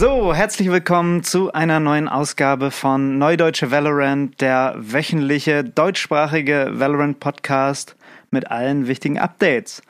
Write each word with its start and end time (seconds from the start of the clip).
So, 0.00 0.34
herzlich 0.34 0.70
willkommen 0.70 1.22
zu 1.22 1.52
einer 1.52 1.78
neuen 1.78 2.08
Ausgabe 2.08 2.70
von 2.70 3.18
Neudeutsche 3.18 3.70
Valorant, 3.70 4.40
der 4.40 4.74
wöchentliche 4.78 5.62
deutschsprachige 5.62 6.70
Valorant-Podcast 6.72 7.96
mit 8.30 8.50
allen 8.50 8.86
wichtigen 8.86 9.18
Updates. 9.18 9.82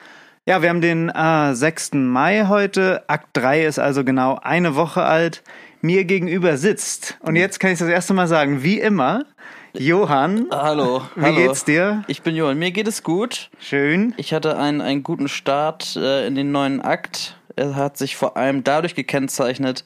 Ja, 0.46 0.62
wir 0.62 0.70
haben 0.70 0.80
den 0.80 1.10
äh, 1.10 1.54
6. 1.54 1.92
Mai 1.94 2.46
heute. 2.48 3.04
Akt 3.08 3.28
3 3.34 3.66
ist 3.66 3.78
also 3.78 4.04
genau 4.04 4.38
eine 4.42 4.74
Woche 4.74 5.02
alt. 5.02 5.42
Mir 5.82 6.04
gegenüber 6.04 6.56
sitzt, 6.56 7.18
und 7.20 7.36
jetzt 7.36 7.60
kann 7.60 7.72
ich 7.72 7.78
das 7.78 7.88
erste 7.88 8.14
Mal 8.14 8.26
sagen, 8.26 8.62
wie 8.62 8.80
immer, 8.80 9.26
Johann. 9.74 10.46
Hallo. 10.50 11.02
Wie 11.14 11.22
hallo. 11.22 11.36
geht's 11.36 11.64
dir? 11.66 12.04
Ich 12.06 12.22
bin 12.22 12.34
Johann. 12.34 12.58
Mir 12.58 12.70
geht 12.70 12.88
es 12.88 13.02
gut. 13.02 13.50
Schön. 13.58 14.14
Ich 14.16 14.32
hatte 14.32 14.56
einen, 14.58 14.80
einen 14.80 15.02
guten 15.02 15.28
Start 15.28 15.96
äh, 15.96 16.26
in 16.26 16.34
den 16.34 16.52
neuen 16.52 16.80
Akt. 16.80 17.36
Er 17.56 17.76
hat 17.76 17.98
sich 17.98 18.16
vor 18.16 18.38
allem 18.38 18.64
dadurch 18.64 18.94
gekennzeichnet, 18.94 19.84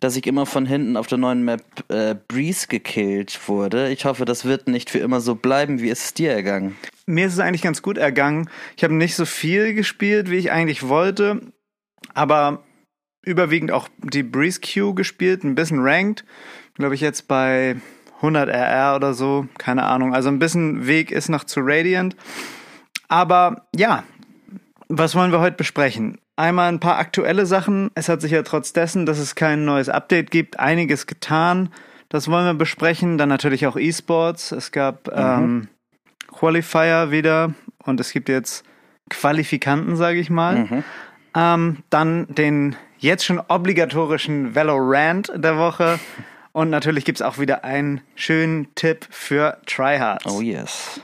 dass 0.00 0.16
ich 0.16 0.26
immer 0.26 0.46
von 0.46 0.66
hinten 0.66 0.96
auf 0.96 1.06
der 1.06 1.18
neuen 1.18 1.44
Map 1.44 1.62
äh, 1.88 2.16
Breeze 2.26 2.66
gekillt 2.66 3.48
wurde. 3.48 3.90
Ich 3.90 4.04
hoffe, 4.04 4.24
das 4.24 4.44
wird 4.44 4.66
nicht 4.66 4.90
für 4.90 4.98
immer 4.98 5.20
so 5.20 5.36
bleiben. 5.36 5.80
Wie 5.80 5.90
ist 5.90 6.04
es 6.04 6.14
dir 6.14 6.32
ergangen? 6.32 6.76
Mir 7.06 7.26
ist 7.26 7.34
es 7.34 7.40
eigentlich 7.40 7.62
ganz 7.62 7.82
gut 7.82 7.98
ergangen. 7.98 8.48
Ich 8.76 8.84
habe 8.84 8.94
nicht 8.94 9.16
so 9.16 9.24
viel 9.24 9.74
gespielt, 9.74 10.30
wie 10.30 10.36
ich 10.36 10.52
eigentlich 10.52 10.88
wollte, 10.88 11.40
aber 12.14 12.62
überwiegend 13.22 13.72
auch 13.72 13.88
die 13.98 14.22
Breeze 14.22 14.60
Queue 14.60 14.94
gespielt, 14.94 15.44
ein 15.44 15.54
bisschen 15.54 15.80
ranked. 15.80 16.24
Glaube 16.74 16.94
ich 16.94 17.00
jetzt 17.00 17.28
bei 17.28 17.76
100 18.16 18.48
RR 18.48 18.96
oder 18.96 19.14
so, 19.14 19.46
keine 19.58 19.84
Ahnung. 19.84 20.14
Also 20.14 20.28
ein 20.28 20.38
bisschen 20.38 20.86
Weg 20.86 21.10
ist 21.10 21.28
noch 21.28 21.44
zu 21.44 21.60
Radiant. 21.62 22.16
Aber 23.08 23.66
ja, 23.74 24.04
was 24.88 25.14
wollen 25.14 25.32
wir 25.32 25.40
heute 25.40 25.56
besprechen? 25.56 26.18
Einmal 26.36 26.68
ein 26.68 26.80
paar 26.80 26.98
aktuelle 26.98 27.46
Sachen. 27.46 27.90
Es 27.94 28.08
hat 28.08 28.20
sich 28.20 28.32
ja 28.32 28.42
trotz 28.42 28.72
dessen, 28.72 29.06
dass 29.06 29.18
es 29.18 29.34
kein 29.34 29.64
neues 29.64 29.88
Update 29.88 30.30
gibt, 30.30 30.58
einiges 30.58 31.06
getan. 31.06 31.68
Das 32.08 32.28
wollen 32.28 32.46
wir 32.46 32.54
besprechen. 32.54 33.18
Dann 33.18 33.28
natürlich 33.28 33.66
auch 33.66 33.76
E-Sports. 33.76 34.52
Es 34.52 34.72
gab 34.72 35.08
mhm. 35.08 35.12
ähm, 35.16 35.68
Qualifier 36.32 37.10
wieder 37.10 37.54
und 37.84 38.00
es 38.00 38.12
gibt 38.12 38.28
jetzt 38.28 38.64
Qualifikanten, 39.10 39.96
sage 39.96 40.18
ich 40.18 40.30
mal. 40.30 40.56
Mhm. 40.56 40.84
Ähm, 41.34 41.76
dann 41.90 42.26
den 42.34 42.76
jetzt 42.98 43.24
schon 43.24 43.40
obligatorischen 43.40 44.54
Valorant 44.54 45.32
der 45.34 45.58
Woche. 45.58 45.98
Und 46.54 46.68
natürlich 46.68 47.06
gibt 47.06 47.18
es 47.18 47.22
auch 47.22 47.38
wieder 47.38 47.64
einen 47.64 48.02
schönen 48.14 48.74
Tipp 48.74 49.06
für 49.08 49.56
Tryhards. 49.64 50.26
Oh 50.26 50.42
yes. 50.42 51.00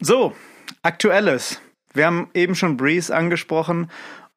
So, 0.00 0.34
aktuelles. 0.82 1.60
Wir 1.94 2.06
haben 2.06 2.28
eben 2.34 2.56
schon 2.56 2.76
Breeze 2.76 3.14
angesprochen 3.14 3.88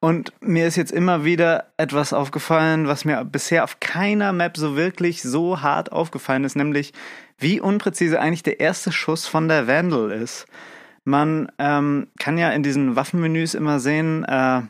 und 0.04 0.32
mir 0.40 0.66
ist 0.66 0.76
jetzt 0.76 0.92
immer 0.92 1.24
wieder 1.24 1.72
etwas 1.76 2.12
aufgefallen, 2.12 2.86
was 2.86 3.04
mir 3.04 3.24
bisher 3.24 3.64
auf 3.64 3.80
keiner 3.80 4.32
Map 4.32 4.56
so 4.56 4.76
wirklich 4.76 5.22
so 5.22 5.62
hart 5.62 5.90
aufgefallen 5.92 6.44
ist, 6.44 6.56
nämlich 6.56 6.92
wie 7.38 7.60
unpräzise 7.60 8.20
eigentlich 8.20 8.42
der 8.42 8.60
erste 8.60 8.92
Schuss 8.92 9.26
von 9.26 9.48
der 9.48 9.66
Vandal 9.66 10.10
ist. 10.10 10.46
Man 11.04 11.50
ähm, 11.58 12.08
kann 12.18 12.38
ja 12.38 12.50
in 12.50 12.62
diesen 12.62 12.96
Waffenmenüs 12.96 13.54
immer 13.54 13.78
sehen, 13.80 14.24
äh, 14.24 14.62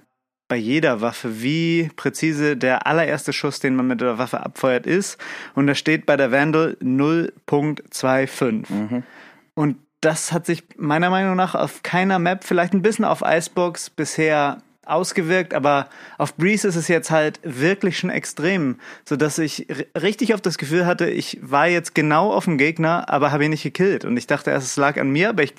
bei 0.48 0.56
jeder 0.56 1.00
Waffe, 1.00 1.42
wie 1.42 1.90
präzise 1.96 2.56
der 2.56 2.86
allererste 2.86 3.32
Schuss, 3.32 3.60
den 3.60 3.76
man 3.76 3.86
mit 3.86 4.00
der 4.00 4.18
Waffe 4.18 4.40
abfeuert, 4.40 4.86
ist. 4.86 5.18
Und 5.54 5.66
da 5.66 5.74
steht 5.74 6.06
bei 6.06 6.16
der 6.16 6.32
Vandal 6.32 6.77
0.25. 6.83 8.70
Mhm. 8.70 9.02
Und 9.55 9.78
das 10.00 10.33
hat 10.33 10.44
sich 10.44 10.64
meiner 10.77 11.08
Meinung 11.08 11.34
nach 11.34 11.55
auf 11.55 11.83
keiner 11.83 12.18
Map, 12.18 12.44
vielleicht 12.44 12.74
ein 12.74 12.83
bisschen 12.83 13.06
auf 13.06 13.22
Icebox 13.24 13.89
bisher 13.90 14.58
ausgewirkt, 14.86 15.55
aber 15.55 15.89
auf 16.18 16.36
Breeze 16.36 16.67
ist 16.67 16.77
es 16.77 16.89
jetzt 16.89 17.11
halt 17.11 17.40
wirklich 17.42 17.98
schon 17.98 18.11
extrem, 18.11 18.77
so 19.08 19.17
dass 19.17 19.39
ich 19.39 19.67
richtig 20.00 20.34
auf 20.34 20.40
das 20.40 20.58
Gefühl 20.58 20.86
hatte, 20.86 21.08
ich 21.08 21.39
war 21.42 21.68
jetzt 21.68 21.95
genau 21.95 22.33
auf 22.33 22.45
dem 22.45 22.58
Gegner, 22.58 23.08
aber 23.08 23.33
habe 23.33 23.45
ihn 23.45 23.50
nicht 23.50 23.62
gekillt 23.62 24.05
und 24.05 24.17
ich 24.17 24.27
dachte 24.27 24.50
erst, 24.50 24.67
es 24.67 24.77
lag 24.77 24.98
an 25.00 25.11
mir, 25.11 25.30
aber 25.30 25.42
ich 25.42 25.55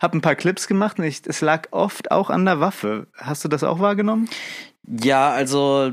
habe 0.00 0.16
ein 0.16 0.22
paar 0.22 0.36
Clips 0.36 0.68
gemacht 0.68 0.98
und 0.98 1.04
ich, 1.04 1.22
es 1.26 1.40
lag 1.40 1.68
oft 1.70 2.10
auch 2.10 2.30
an 2.30 2.44
der 2.44 2.60
Waffe. 2.60 3.06
Hast 3.16 3.44
du 3.44 3.48
das 3.48 3.64
auch 3.64 3.80
wahrgenommen? 3.80 4.28
Ja, 4.86 5.30
also 5.30 5.92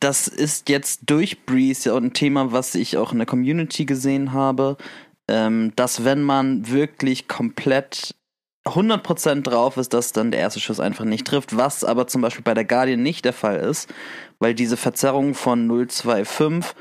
das 0.00 0.26
ist 0.26 0.68
jetzt 0.68 1.02
durch 1.06 1.46
Breeze 1.46 1.90
ja 1.90 1.96
ein 1.96 2.12
Thema, 2.12 2.50
was 2.50 2.74
ich 2.74 2.96
auch 2.96 3.12
in 3.12 3.18
der 3.18 3.26
Community 3.26 3.84
gesehen 3.84 4.32
habe 4.32 4.76
ähm, 5.28 5.72
dass 5.76 6.04
wenn 6.04 6.22
man 6.22 6.68
wirklich 6.68 7.28
komplett 7.28 8.14
100% 8.64 9.42
drauf 9.42 9.76
ist, 9.76 9.92
dass 9.92 10.12
dann 10.12 10.30
der 10.30 10.40
erste 10.40 10.60
Schuss 10.60 10.78
einfach 10.78 11.04
nicht 11.04 11.26
trifft, 11.26 11.56
was 11.56 11.82
aber 11.82 12.06
zum 12.06 12.22
Beispiel 12.22 12.44
bei 12.44 12.54
der 12.54 12.64
Guardian 12.64 13.02
nicht 13.02 13.24
der 13.24 13.32
Fall 13.32 13.56
ist, 13.56 13.92
weil 14.38 14.54
diese 14.54 14.76
Verzerrung 14.76 15.34
von 15.34 15.68
0,25 15.68 16.74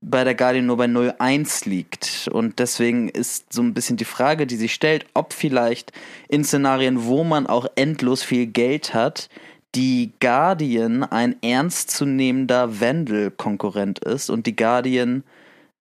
bei 0.00 0.22
der 0.22 0.34
Guardian 0.34 0.66
nur 0.66 0.76
bei 0.76 0.84
0,1 0.84 1.68
liegt. 1.68 2.28
Und 2.32 2.58
deswegen 2.60 3.08
ist 3.08 3.52
so 3.52 3.62
ein 3.62 3.74
bisschen 3.74 3.96
die 3.96 4.04
Frage, 4.04 4.46
die 4.46 4.56
sich 4.56 4.72
stellt, 4.72 5.06
ob 5.14 5.32
vielleicht 5.32 5.92
in 6.28 6.44
Szenarien, 6.44 7.06
wo 7.06 7.24
man 7.24 7.46
auch 7.46 7.66
endlos 7.74 8.22
viel 8.22 8.46
Geld 8.46 8.94
hat, 8.94 9.28
die 9.74 10.12
Guardian 10.20 11.02
ein 11.02 11.36
ernstzunehmender 11.42 12.80
Wendel-Konkurrent 12.80 13.98
ist 13.98 14.30
und 14.30 14.46
die 14.46 14.56
Guardian 14.56 15.24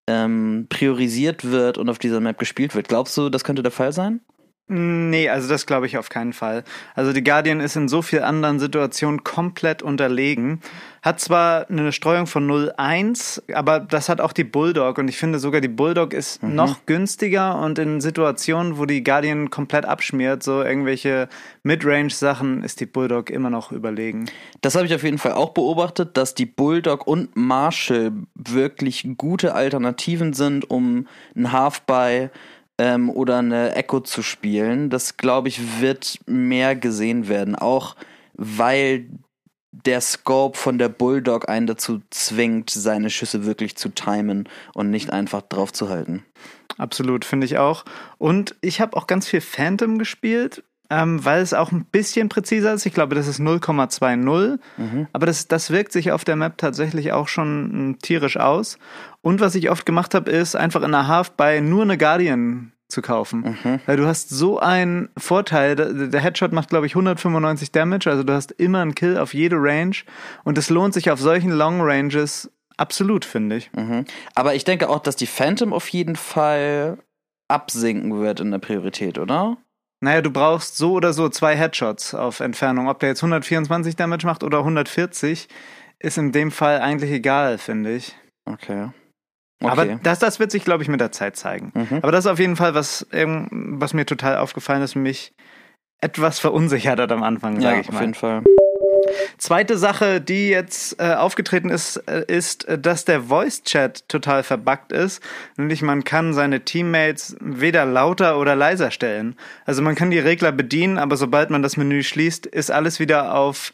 ähm, 0.07 0.67
priorisiert 0.69 1.45
wird 1.45 1.77
und 1.77 1.89
auf 1.89 1.99
dieser 1.99 2.19
Map 2.19 2.37
gespielt 2.37 2.75
wird. 2.75 2.87
Glaubst 2.87 3.15
du, 3.17 3.29
das 3.29 3.43
könnte 3.43 3.63
der 3.63 3.71
Fall 3.71 3.93
sein? 3.93 4.21
Nee, 4.67 5.29
also 5.29 5.47
das 5.47 5.67
glaube 5.67 5.85
ich 5.85 5.99
auf 5.99 6.09
keinen 6.09 6.33
Fall. 6.33 6.63
Also 6.95 7.13
die 7.13 7.23
Guardian 7.23 7.59
ist 7.59 7.75
in 7.75 7.87
so 7.87 8.01
vielen 8.01 8.23
anderen 8.23 8.59
Situationen 8.59 9.23
komplett 9.23 9.83
unterlegen. 9.83 10.59
Hat 11.03 11.19
zwar 11.19 11.69
eine 11.69 11.91
Streuung 11.91 12.25
von 12.25 12.49
0,1, 12.49 13.43
aber 13.53 13.79
das 13.79 14.09
hat 14.09 14.19
auch 14.19 14.33
die 14.33 14.43
Bulldog 14.43 14.97
und 14.97 15.07
ich 15.07 15.17
finde 15.17 15.37
sogar 15.37 15.61
die 15.61 15.67
Bulldog 15.67 16.13
ist 16.13 16.41
mhm. 16.41 16.55
noch 16.55 16.87
günstiger 16.87 17.61
und 17.61 17.77
in 17.77 18.01
Situationen, 18.01 18.79
wo 18.79 18.87
die 18.87 19.03
Guardian 19.03 19.51
komplett 19.51 19.85
abschmiert, 19.85 20.41
so 20.41 20.63
irgendwelche 20.63 21.29
Midrange-Sachen, 21.61 22.63
ist 22.63 22.79
die 22.79 22.87
Bulldog 22.87 23.29
immer 23.29 23.51
noch 23.51 23.71
überlegen. 23.71 24.25
Das 24.61 24.73
habe 24.73 24.87
ich 24.87 24.95
auf 24.95 25.03
jeden 25.03 25.19
Fall 25.19 25.33
auch 25.33 25.49
beobachtet, 25.51 26.17
dass 26.17 26.33
die 26.33 26.47
Bulldog 26.47 27.05
und 27.05 27.35
Marshall 27.35 28.13
wirklich 28.33 29.07
gute 29.15 29.53
Alternativen 29.53 30.33
sind, 30.33 30.71
um 30.71 31.07
ein 31.35 31.51
Half-Buy 31.51 32.31
ähm, 32.77 33.09
oder 33.09 33.39
eine 33.39 33.75
Echo 33.75 33.99
zu 33.99 34.21
spielen. 34.21 34.89
Das, 34.89 35.17
glaube 35.17 35.47
ich, 35.47 35.81
wird 35.81 36.19
mehr 36.25 36.75
gesehen 36.75 37.27
werden. 37.27 37.55
Auch 37.55 37.95
weil 38.33 39.07
der 39.71 40.01
Scope 40.01 40.57
von 40.57 40.77
der 40.77 40.89
Bulldog 40.89 41.49
einen 41.49 41.67
dazu 41.67 42.01
zwingt, 42.09 42.69
seine 42.69 43.09
Schüsse 43.09 43.45
wirklich 43.45 43.75
zu 43.75 43.89
timen 43.89 44.47
und 44.73 44.89
nicht 44.89 45.11
einfach 45.11 45.41
drauf 45.41 45.73
zu 45.73 45.89
halten. 45.89 46.25
Absolut, 46.77 47.25
finde 47.25 47.45
ich 47.45 47.57
auch. 47.57 47.85
Und 48.17 48.55
ich 48.61 48.81
habe 48.81 48.95
auch 48.97 49.07
ganz 49.07 49.27
viel 49.27 49.41
Phantom 49.41 49.97
gespielt, 49.97 50.63
ähm, 50.89 51.23
weil 51.23 51.41
es 51.41 51.53
auch 51.53 51.71
ein 51.71 51.85
bisschen 51.85 52.29
präziser 52.29 52.73
ist. 52.73 52.85
Ich 52.85 52.93
glaube, 52.93 53.15
das 53.15 53.27
ist 53.27 53.39
0,20. 53.39 54.59
Mhm. 54.77 55.07
Aber 55.13 55.25
das, 55.25 55.47
das 55.47 55.71
wirkt 55.71 55.91
sich 55.91 56.11
auf 56.11 56.23
der 56.23 56.35
Map 56.35 56.57
tatsächlich 56.57 57.13
auch 57.13 57.27
schon 57.27 57.69
hm, 57.71 57.99
tierisch 57.99 58.37
aus. 58.37 58.77
Und 59.21 59.39
was 59.39 59.55
ich 59.55 59.69
oft 59.69 59.85
gemacht 59.85 60.13
habe, 60.13 60.31
ist 60.31 60.55
einfach 60.55 60.83
in 60.83 60.91
der 60.91 61.07
Half 61.07 61.31
bei 61.31 61.59
nur 61.59 61.83
eine 61.83 61.97
Guardian 61.97 62.71
zu 62.87 63.01
kaufen. 63.01 63.57
Mhm. 63.63 63.79
Weil 63.85 63.97
du 63.97 64.05
hast 64.05 64.29
so 64.29 64.59
einen 64.59 65.09
Vorteil. 65.17 65.75
Der 65.75 66.21
Headshot 66.21 66.51
macht, 66.51 66.69
glaube 66.69 66.85
ich, 66.85 66.93
195 66.93 67.71
Damage. 67.71 68.09
Also 68.09 68.23
du 68.23 68.33
hast 68.33 68.51
immer 68.51 68.81
einen 68.81 68.95
Kill 68.95 69.17
auf 69.17 69.33
jede 69.33 69.55
Range. 69.57 69.95
Und 70.43 70.57
es 70.57 70.69
lohnt 70.69 70.93
sich 70.93 71.09
auf 71.09 71.19
solchen 71.19 71.51
Long 71.51 71.81
Ranges 71.81 72.51
absolut, 72.77 73.25
finde 73.25 73.57
ich. 73.57 73.71
Mhm. 73.73 74.05
Aber 74.35 74.55
ich 74.55 74.63
denke 74.63 74.89
auch, 74.89 74.99
dass 74.99 75.15
die 75.15 75.27
Phantom 75.27 75.73
auf 75.73 75.87
jeden 75.89 76.15
Fall 76.15 76.97
absinken 77.47 78.19
wird 78.19 78.39
in 78.39 78.51
der 78.51 78.59
Priorität, 78.59 79.19
oder? 79.19 79.57
Naja, 80.05 80.21
du 80.21 80.29
brauchst 80.29 80.77
so 80.77 80.91
oder 80.91 81.13
so 81.13 81.29
zwei 81.29 81.55
Headshots 81.55 82.13
auf 82.13 82.39
Entfernung. 82.39 82.89
Ob 82.89 82.99
der 82.99 83.09
jetzt 83.09 83.23
124 83.23 83.95
Damage 83.95 84.27
macht 84.27 84.43
oder 84.43 84.59
140, 84.59 85.47
ist 85.97 86.17
in 86.19 86.31
dem 86.31 86.51
Fall 86.51 86.79
eigentlich 86.79 87.09
egal, 87.09 87.57
finde 87.57 87.95
ich. 87.95 88.15
Okay. 88.45 88.89
okay. 89.63 89.71
Aber 89.71 89.85
das, 90.03 90.19
das 90.19 90.39
wird 90.39 90.51
sich, 90.51 90.63
glaube 90.63 90.83
ich, 90.83 90.89
mit 90.89 91.01
der 91.01 91.11
Zeit 91.11 91.37
zeigen. 91.37 91.71
Mhm. 91.73 91.97
Aber 92.03 92.11
das 92.11 92.25
ist 92.25 92.31
auf 92.31 92.37
jeden 92.37 92.55
Fall 92.55 92.75
was, 92.75 93.07
was 93.11 93.95
mir 93.95 94.05
total 94.05 94.37
aufgefallen 94.37 94.83
ist, 94.83 94.93
mich 94.93 95.33
etwas 96.01 96.37
verunsichert 96.37 96.99
hat 96.99 97.11
am 97.11 97.23
Anfang, 97.23 97.59
sage 97.59 97.77
ja, 97.77 97.81
ich 97.81 97.89
mal. 97.89 97.95
Auf 97.95 98.01
jeden 98.01 98.13
Fall. 98.13 98.43
Zweite 99.37 99.77
Sache, 99.77 100.21
die 100.21 100.49
jetzt 100.49 100.99
äh, 100.99 101.13
aufgetreten 101.13 101.69
ist, 101.69 101.97
äh, 102.07 102.23
ist, 102.27 102.65
äh, 102.65 102.77
dass 102.77 103.05
der 103.05 103.21
Voice 103.23 103.63
Chat 103.63 104.07
total 104.07 104.43
verbuggt 104.43 104.91
ist. 104.91 105.21
Nämlich 105.57 105.81
man 105.81 106.03
kann 106.03 106.33
seine 106.33 106.61
Teammates 106.61 107.35
weder 107.39 107.85
lauter 107.85 108.39
oder 108.39 108.55
leiser 108.55 108.91
stellen. 108.91 109.35
Also 109.65 109.81
man 109.81 109.95
kann 109.95 110.11
die 110.11 110.19
Regler 110.19 110.51
bedienen, 110.51 110.97
aber 110.97 111.17
sobald 111.17 111.49
man 111.49 111.61
das 111.61 111.77
Menü 111.77 112.03
schließt, 112.03 112.45
ist 112.45 112.71
alles 112.71 112.99
wieder 112.99 113.35
auf 113.35 113.71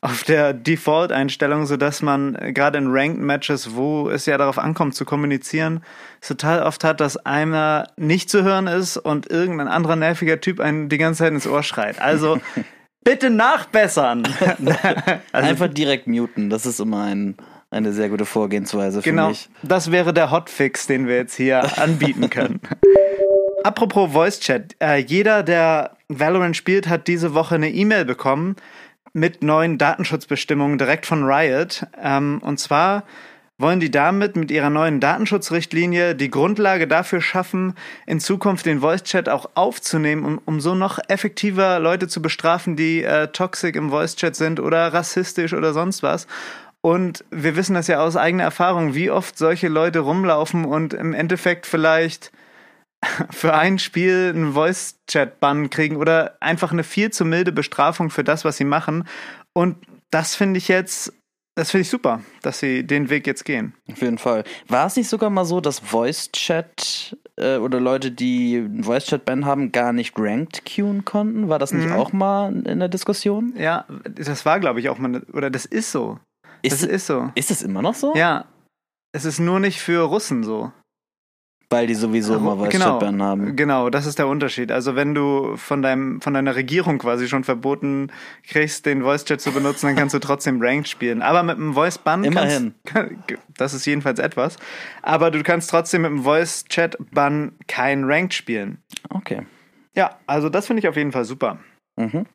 auf 0.00 0.24
der 0.24 0.52
Default-Einstellung, 0.52 1.66
sodass 1.66 2.02
man 2.02 2.36
äh, 2.36 2.52
gerade 2.52 2.78
in 2.78 2.88
Ranked 2.88 3.20
Matches, 3.20 3.74
wo 3.74 4.10
es 4.10 4.26
ja 4.26 4.38
darauf 4.38 4.58
ankommt 4.58 4.94
zu 4.94 5.04
kommunizieren, 5.04 5.82
total 6.20 6.62
oft 6.62 6.84
hat, 6.84 7.00
dass 7.00 7.16
einer 7.16 7.88
nicht 7.96 8.30
zu 8.30 8.44
hören 8.44 8.66
ist 8.66 8.96
und 8.98 9.30
irgendein 9.30 9.68
anderer 9.68 9.96
nerviger 9.96 10.40
Typ 10.40 10.60
einen 10.60 10.88
die 10.88 10.98
ganze 10.98 11.24
Zeit 11.24 11.32
ins 11.32 11.46
Ohr 11.46 11.62
schreit. 11.62 12.00
Also 12.00 12.38
bitte 13.06 13.30
nachbessern. 13.30 14.24
also, 15.32 15.48
Einfach 15.48 15.68
direkt 15.68 16.08
muten, 16.08 16.50
das 16.50 16.66
ist 16.66 16.80
immer 16.80 17.04
ein, 17.04 17.36
eine 17.70 17.92
sehr 17.92 18.08
gute 18.08 18.26
Vorgehensweise 18.26 19.00
für 19.00 19.08
genau, 19.08 19.28
mich. 19.28 19.48
Genau, 19.62 19.68
das 19.68 19.92
wäre 19.92 20.12
der 20.12 20.32
Hotfix, 20.32 20.88
den 20.88 21.06
wir 21.06 21.16
jetzt 21.16 21.36
hier 21.36 21.78
anbieten 21.78 22.28
können. 22.28 22.60
Apropos 23.62 24.12
Voice 24.12 24.40
Chat, 24.40 24.74
äh, 24.80 24.96
jeder, 24.96 25.44
der 25.44 25.96
Valorant 26.08 26.56
spielt, 26.56 26.88
hat 26.88 27.06
diese 27.06 27.32
Woche 27.32 27.54
eine 27.54 27.70
E-Mail 27.70 28.04
bekommen 28.04 28.56
mit 29.12 29.42
neuen 29.42 29.78
Datenschutzbestimmungen 29.78 30.76
direkt 30.76 31.06
von 31.06 31.22
Riot. 31.24 31.86
Ähm, 32.02 32.40
und 32.42 32.58
zwar 32.58 33.04
wollen 33.58 33.80
die 33.80 33.90
damit 33.90 34.36
mit 34.36 34.50
ihrer 34.50 34.68
neuen 34.68 35.00
Datenschutzrichtlinie 35.00 36.14
die 36.14 36.30
Grundlage 36.30 36.86
dafür 36.86 37.22
schaffen, 37.22 37.74
in 38.06 38.20
Zukunft 38.20 38.66
den 38.66 38.80
Voice 38.80 39.02
Chat 39.04 39.28
auch 39.28 39.50
aufzunehmen, 39.54 40.24
um, 40.24 40.40
um 40.44 40.60
so 40.60 40.74
noch 40.74 40.98
effektiver 41.08 41.78
Leute 41.78 42.06
zu 42.06 42.20
bestrafen, 42.20 42.76
die 42.76 43.02
äh, 43.02 43.28
toxic 43.28 43.76
im 43.76 43.90
Voice 43.90 44.16
Chat 44.16 44.36
sind 44.36 44.60
oder 44.60 44.92
rassistisch 44.92 45.54
oder 45.54 45.72
sonst 45.72 46.02
was. 46.02 46.26
Und 46.82 47.24
wir 47.30 47.56
wissen 47.56 47.74
das 47.74 47.86
ja 47.86 48.00
aus 48.00 48.16
eigener 48.16 48.44
Erfahrung, 48.44 48.94
wie 48.94 49.10
oft 49.10 49.38
solche 49.38 49.68
Leute 49.68 50.00
rumlaufen 50.00 50.64
und 50.64 50.92
im 50.92 51.14
Endeffekt 51.14 51.66
vielleicht 51.66 52.30
für 53.30 53.54
ein 53.54 53.78
Spiel 53.78 54.32
einen 54.34 54.52
Voice-Chat-Bann 54.52 55.70
kriegen 55.70 55.96
oder 55.96 56.36
einfach 56.40 56.72
eine 56.72 56.84
viel 56.84 57.10
zu 57.10 57.24
milde 57.24 57.52
Bestrafung 57.52 58.10
für 58.10 58.22
das, 58.22 58.44
was 58.44 58.58
sie 58.58 58.64
machen. 58.64 59.08
Und 59.54 59.76
das 60.10 60.34
finde 60.34 60.58
ich 60.58 60.68
jetzt, 60.68 61.12
das 61.56 61.70
finde 61.70 61.82
ich 61.82 61.90
super, 61.90 62.20
dass 62.42 62.60
sie 62.60 62.86
den 62.86 63.08
Weg 63.08 63.26
jetzt 63.26 63.44
gehen. 63.44 63.72
Auf 63.90 64.02
jeden 64.02 64.18
Fall. 64.18 64.44
War 64.68 64.86
es 64.86 64.94
nicht 64.94 65.08
sogar 65.08 65.30
mal 65.30 65.46
so, 65.46 65.62
dass 65.62 65.78
Voice-Chat 65.78 67.16
äh, 67.36 67.56
oder 67.56 67.80
Leute, 67.80 68.10
die 68.10 68.58
einen 68.58 68.84
Voice-Chat-Ban 68.84 69.46
haben, 69.46 69.72
gar 69.72 69.94
nicht 69.94 70.14
ranked 70.18 70.66
queuen 70.66 71.06
konnten? 71.06 71.48
War 71.48 71.58
das 71.58 71.72
nicht 71.72 71.88
mhm. 71.88 71.94
auch 71.94 72.12
mal 72.12 72.54
in 72.66 72.78
der 72.78 72.88
Diskussion? 72.88 73.54
Ja, 73.56 73.86
das 74.04 74.44
war, 74.44 74.60
glaube 74.60 74.80
ich, 74.80 74.90
auch 74.90 74.98
mal, 74.98 75.22
oder 75.32 75.48
das 75.48 75.64
ist 75.64 75.90
so. 75.90 76.18
Ist 76.60 76.82
das 76.82 76.90
ist 76.90 77.06
so. 77.06 77.30
Ist 77.34 77.50
es 77.50 77.62
immer 77.62 77.80
noch 77.80 77.94
so? 77.94 78.14
Ja. 78.14 78.44
Es 79.12 79.24
ist 79.24 79.38
nur 79.38 79.58
nicht 79.58 79.80
für 79.80 80.02
Russen 80.02 80.44
so. 80.44 80.72
Weil 81.68 81.88
die 81.88 81.94
sowieso 81.94 82.36
immer 82.36 82.56
Voice 82.56 82.70
genau, 82.70 83.00
Chat 83.00 83.18
haben. 83.18 83.56
Genau, 83.56 83.90
das 83.90 84.06
ist 84.06 84.18
der 84.18 84.28
Unterschied. 84.28 84.70
Also 84.70 84.94
wenn 84.94 85.14
du 85.14 85.56
von 85.56 85.82
deinem 85.82 86.20
von 86.20 86.32
deiner 86.32 86.54
Regierung 86.54 86.98
quasi 86.98 87.26
schon 87.28 87.42
verboten 87.42 88.12
kriegst, 88.48 88.86
den 88.86 89.02
Voice 89.02 89.24
Chat 89.24 89.40
zu 89.40 89.50
benutzen, 89.50 89.86
dann 89.86 89.96
kannst 89.96 90.14
du 90.14 90.20
trotzdem 90.20 90.58
Ranked 90.60 90.88
spielen. 90.88 91.22
Aber 91.22 91.42
mit 91.42 91.56
einem 91.56 91.74
Voice 91.74 91.98
Ban 91.98 92.22
Immerhin. 92.22 92.74
Kannst, 92.84 93.16
das 93.56 93.74
ist 93.74 93.84
jedenfalls 93.84 94.20
etwas. 94.20 94.56
Aber 95.02 95.32
du 95.32 95.42
kannst 95.42 95.70
trotzdem 95.70 96.02
mit 96.02 96.12
einem 96.12 96.22
Voice 96.22 96.64
Chat 96.66 96.96
Ban 97.12 97.52
kein 97.66 98.04
Ranked 98.04 98.34
spielen. 98.34 98.78
Okay. 99.10 99.42
Ja, 99.96 100.18
also 100.26 100.48
das 100.48 100.66
finde 100.66 100.80
ich 100.80 100.88
auf 100.88 100.96
jeden 100.96 101.10
Fall 101.10 101.24
super. 101.24 101.58
Mhm. 101.96 102.26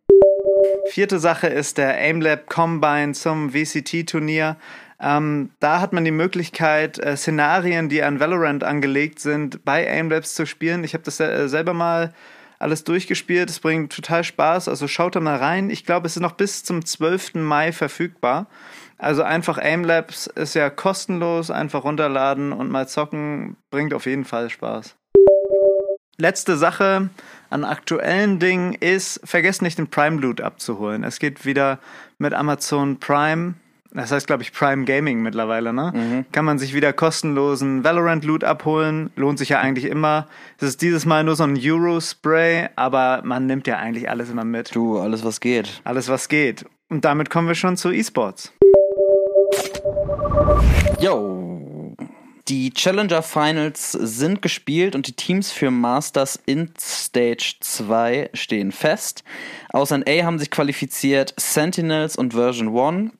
Vierte 0.89 1.19
Sache 1.19 1.47
ist 1.47 1.77
der 1.77 1.95
AimLab 1.97 2.49
Combine 2.49 3.13
zum 3.13 3.51
VCT-Turnier. 3.51 4.57
Ähm, 4.99 5.49
da 5.59 5.81
hat 5.81 5.93
man 5.93 6.05
die 6.05 6.11
Möglichkeit, 6.11 6.99
äh, 6.99 7.17
Szenarien, 7.17 7.89
die 7.89 8.03
an 8.03 8.19
Valorant 8.19 8.63
angelegt 8.63 9.19
sind, 9.19 9.65
bei 9.65 9.89
AimLabs 9.89 10.35
zu 10.35 10.45
spielen. 10.45 10.83
Ich 10.83 10.93
habe 10.93 11.03
das 11.03 11.19
äh, 11.19 11.47
selber 11.47 11.73
mal 11.73 12.13
alles 12.59 12.83
durchgespielt. 12.83 13.49
Es 13.49 13.59
bringt 13.59 13.93
total 13.93 14.23
Spaß. 14.23 14.67
Also 14.67 14.87
schaut 14.87 15.15
da 15.15 15.19
mal 15.19 15.37
rein. 15.37 15.69
Ich 15.69 15.85
glaube, 15.85 16.07
es 16.07 16.15
ist 16.15 16.21
noch 16.21 16.33
bis 16.33 16.63
zum 16.63 16.85
12. 16.85 17.35
Mai 17.35 17.71
verfügbar. 17.71 18.47
Also 18.97 19.23
einfach 19.23 19.57
AimLabs 19.57 20.27
ist 20.27 20.53
ja 20.53 20.69
kostenlos. 20.69 21.49
Einfach 21.49 21.83
runterladen 21.83 22.53
und 22.53 22.69
mal 22.69 22.87
zocken. 22.87 23.57
Bringt 23.71 23.93
auf 23.93 24.05
jeden 24.05 24.25
Fall 24.25 24.49
Spaß. 24.49 24.95
Letzte 26.17 26.55
Sache 26.55 27.09
an 27.51 27.63
aktuellen 27.63 28.39
Dingen 28.39 28.73
ist, 28.73 29.21
vergesst 29.23 29.61
nicht 29.61 29.77
den 29.77 29.87
Prime 29.87 30.19
Loot 30.19 30.41
abzuholen. 30.41 31.03
Es 31.03 31.19
geht 31.19 31.45
wieder 31.45 31.79
mit 32.17 32.33
Amazon 32.33 32.99
Prime 32.99 33.55
das 33.93 34.11
heißt, 34.11 34.25
glaube 34.25 34.41
ich, 34.41 34.53
Prime 34.53 34.85
Gaming 34.85 35.21
mittlerweile, 35.21 35.73
ne? 35.73 35.91
Mhm. 35.93 36.25
Kann 36.31 36.45
man 36.45 36.57
sich 36.57 36.73
wieder 36.73 36.93
kostenlosen 36.93 37.83
Valorant-Loot 37.83 38.43
abholen. 38.45 39.11
Lohnt 39.17 39.37
sich 39.37 39.49
ja 39.49 39.59
eigentlich 39.59 39.85
immer. 39.85 40.27
Es 40.57 40.63
ist 40.63 40.81
dieses 40.81 41.05
Mal 41.05 41.25
nur 41.25 41.35
so 41.35 41.43
ein 41.43 41.59
Euro-Spray, 41.61 42.69
aber 42.77 43.21
man 43.25 43.47
nimmt 43.47 43.67
ja 43.67 43.77
eigentlich 43.77 44.09
alles 44.09 44.29
immer 44.29 44.45
mit. 44.45 44.73
Du, 44.73 44.97
alles 44.99 45.25
was 45.25 45.41
geht. 45.41 45.81
Alles 45.83 46.07
was 46.07 46.29
geht. 46.29 46.65
Und 46.89 47.03
damit 47.03 47.29
kommen 47.29 47.49
wir 47.49 47.55
schon 47.55 47.75
zu 47.75 47.91
E-Sports. 47.91 48.53
Yo. 51.01 51.50
Die 52.47 52.71
Challenger 52.71 53.21
Finals 53.21 53.91
sind 53.91 54.41
gespielt 54.41 54.95
und 54.95 55.07
die 55.07 55.13
Teams 55.13 55.51
für 55.51 55.71
Masters 55.71 56.39
in 56.45 56.73
Stage 56.79 57.55
2 57.59 58.31
stehen 58.33 58.71
fest. 58.71 59.23
Aus 59.71 59.91
NA 59.91 60.23
haben 60.23 60.39
sich 60.39 60.49
qualifiziert 60.49 61.33
Sentinels 61.37 62.15
und 62.15 62.33
Version 62.33 62.77
1 62.77 63.11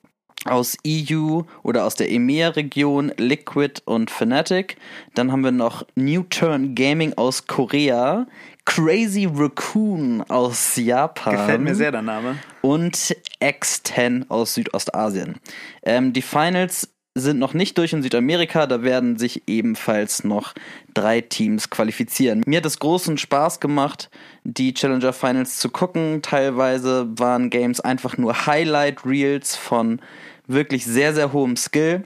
aus 0.44 0.76
EU 0.86 1.42
oder 1.62 1.84
aus 1.84 1.94
der 1.94 2.10
EMEA-Region 2.10 3.12
Liquid 3.16 3.80
und 3.84 4.10
Fnatic. 4.10 4.76
Dann 5.14 5.30
haben 5.30 5.44
wir 5.44 5.52
noch 5.52 5.86
New 5.94 6.24
Turn 6.24 6.74
Gaming 6.74 7.12
aus 7.14 7.46
Korea, 7.46 8.26
Crazy 8.64 9.28
Raccoon 9.32 10.22
aus 10.28 10.76
Japan. 10.76 11.36
Gefällt 11.36 11.60
mir 11.60 11.74
sehr 11.74 11.92
der 11.92 12.02
Name. 12.02 12.38
Und 12.60 13.16
X10 13.40 14.28
aus 14.28 14.54
Südostasien. 14.54 15.36
Ähm, 15.82 16.12
die 16.12 16.22
Finals 16.22 16.91
sind 17.14 17.38
noch 17.38 17.52
nicht 17.52 17.76
durch 17.76 17.92
in 17.92 18.02
Südamerika, 18.02 18.66
da 18.66 18.82
werden 18.82 19.18
sich 19.18 19.42
ebenfalls 19.46 20.24
noch 20.24 20.54
drei 20.94 21.20
Teams 21.20 21.68
qualifizieren. 21.68 22.42
Mir 22.46 22.58
hat 22.58 22.66
es 22.66 22.78
großen 22.78 23.18
Spaß 23.18 23.60
gemacht, 23.60 24.10
die 24.44 24.72
Challenger 24.72 25.12
Finals 25.12 25.58
zu 25.58 25.68
gucken. 25.68 26.22
Teilweise 26.22 27.06
waren 27.18 27.50
Games 27.50 27.80
einfach 27.80 28.16
nur 28.16 28.46
Highlight 28.46 29.04
Reels 29.04 29.56
von 29.56 30.00
wirklich 30.46 30.84
sehr, 30.84 31.14
sehr 31.14 31.32
hohem 31.32 31.56
Skill. 31.56 32.04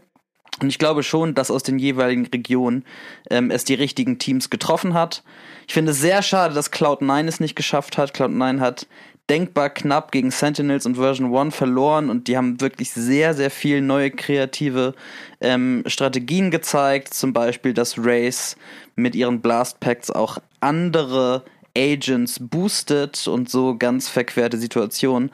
Und 0.60 0.68
ich 0.68 0.78
glaube 0.78 1.02
schon, 1.02 1.34
dass 1.34 1.50
aus 1.50 1.62
den 1.62 1.78
jeweiligen 1.78 2.26
Regionen 2.26 2.84
ähm, 3.30 3.50
es 3.50 3.64
die 3.64 3.74
richtigen 3.74 4.18
Teams 4.18 4.48
getroffen 4.48 4.94
hat. 4.94 5.22
Ich 5.68 5.74
finde 5.74 5.92
es 5.92 6.00
sehr 6.00 6.22
schade, 6.22 6.54
dass 6.54 6.72
Cloud9 6.72 7.28
es 7.28 7.40
nicht 7.40 7.56
geschafft 7.56 7.98
hat. 7.98 8.16
Cloud9 8.16 8.60
hat 8.60 8.86
denkbar 9.28 9.70
knapp 9.70 10.12
gegen 10.12 10.30
Sentinels 10.30 10.86
und 10.86 10.96
Version 10.96 11.34
1 11.34 11.54
verloren 11.54 12.10
und 12.10 12.28
die 12.28 12.36
haben 12.36 12.60
wirklich 12.60 12.92
sehr, 12.92 13.34
sehr 13.34 13.50
viel 13.50 13.80
neue 13.80 14.10
kreative 14.10 14.94
ähm, 15.40 15.82
Strategien 15.86 16.50
gezeigt. 16.50 17.12
Zum 17.12 17.32
Beispiel, 17.32 17.74
dass 17.74 17.98
Race 17.98 18.56
mit 18.94 19.14
ihren 19.14 19.40
Blast 19.40 19.80
Packs 19.80 20.10
auch 20.10 20.38
andere 20.60 21.44
Agents 21.76 22.38
boostet 22.40 23.26
und 23.28 23.50
so 23.50 23.76
ganz 23.76 24.08
verquerte 24.08 24.58
Situationen 24.58 25.30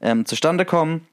ähm, 0.00 0.26
zustande 0.26 0.64
kommen. 0.64 1.06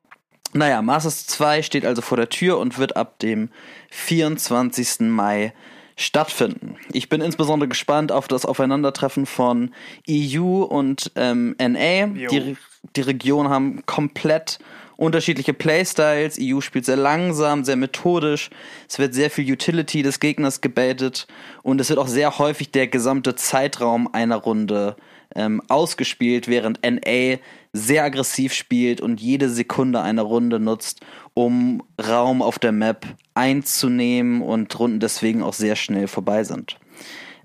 Naja, 0.53 0.81
Masters 0.81 1.27
2 1.27 1.61
steht 1.61 1.85
also 1.85 2.01
vor 2.01 2.17
der 2.17 2.29
Tür 2.29 2.57
und 2.57 2.77
wird 2.77 2.95
ab 2.97 3.19
dem 3.19 3.49
24. 3.89 5.01
Mai 5.01 5.53
stattfinden. 6.01 6.75
Ich 6.91 7.09
bin 7.09 7.21
insbesondere 7.21 7.67
gespannt 7.67 8.11
auf 8.11 8.27
das 8.27 8.45
Aufeinandertreffen 8.45 9.25
von 9.25 9.71
EU 10.09 10.63
und 10.63 11.11
ähm, 11.15 11.55
NA. 11.59 12.07
Die, 12.07 12.57
die 12.95 13.01
Regionen 13.01 13.49
haben 13.49 13.85
komplett 13.85 14.59
unterschiedliche 14.97 15.53
Playstyles. 15.53 16.37
EU 16.39 16.61
spielt 16.61 16.85
sehr 16.85 16.95
langsam, 16.95 17.63
sehr 17.63 17.75
methodisch. 17.75 18.51
Es 18.87 18.99
wird 18.99 19.13
sehr 19.13 19.31
viel 19.31 19.51
Utility 19.51 20.03
des 20.03 20.19
Gegners 20.19 20.61
gebaitet 20.61 21.27
und 21.63 21.81
es 21.81 21.89
wird 21.89 21.99
auch 21.99 22.07
sehr 22.07 22.37
häufig 22.37 22.71
der 22.71 22.87
gesamte 22.87 23.35
Zeitraum 23.35 24.13
einer 24.13 24.37
Runde 24.37 24.95
ähm, 25.35 25.61
ausgespielt, 25.67 26.47
während 26.47 26.79
NA 26.83 27.37
sehr 27.73 28.03
aggressiv 28.03 28.53
spielt 28.53 29.01
und 29.01 29.21
jede 29.21 29.49
Sekunde 29.49 30.01
einer 30.01 30.23
Runde 30.23 30.59
nutzt, 30.59 31.01
um 31.33 31.83
Raum 32.01 32.41
auf 32.41 32.59
der 32.59 32.71
Map 32.71 33.05
einzunehmen 33.33 34.41
und 34.41 34.77
Runden 34.77 34.99
deswegen 34.99 35.41
auch 35.43 35.53
sehr 35.53 35.75
schnell 35.75 36.07
vorbei 36.07 36.43
sind. 36.43 36.77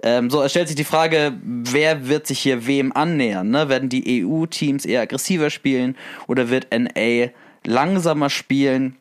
Ähm, 0.03 0.31
so, 0.31 0.43
es 0.43 0.51
stellt 0.51 0.69
sich 0.69 0.77
die 0.77 0.85
Frage, 0.85 1.35
wer 1.43 2.09
wird 2.09 2.27
sich 2.27 2.41
hier 2.41 2.67
wem 2.67 2.93
annähern? 2.93 3.51
Ne? 3.51 3.69
Werden 3.69 3.89
die 3.89 4.25
EU-Teams 4.25 4.85
eher 4.85 5.03
aggressiver 5.03 5.51
spielen 5.51 5.97
oder 6.27 6.51
wird 6.51 6.69
NA 6.71 7.31
langsamer 7.65 8.31
spielen? 8.31 8.97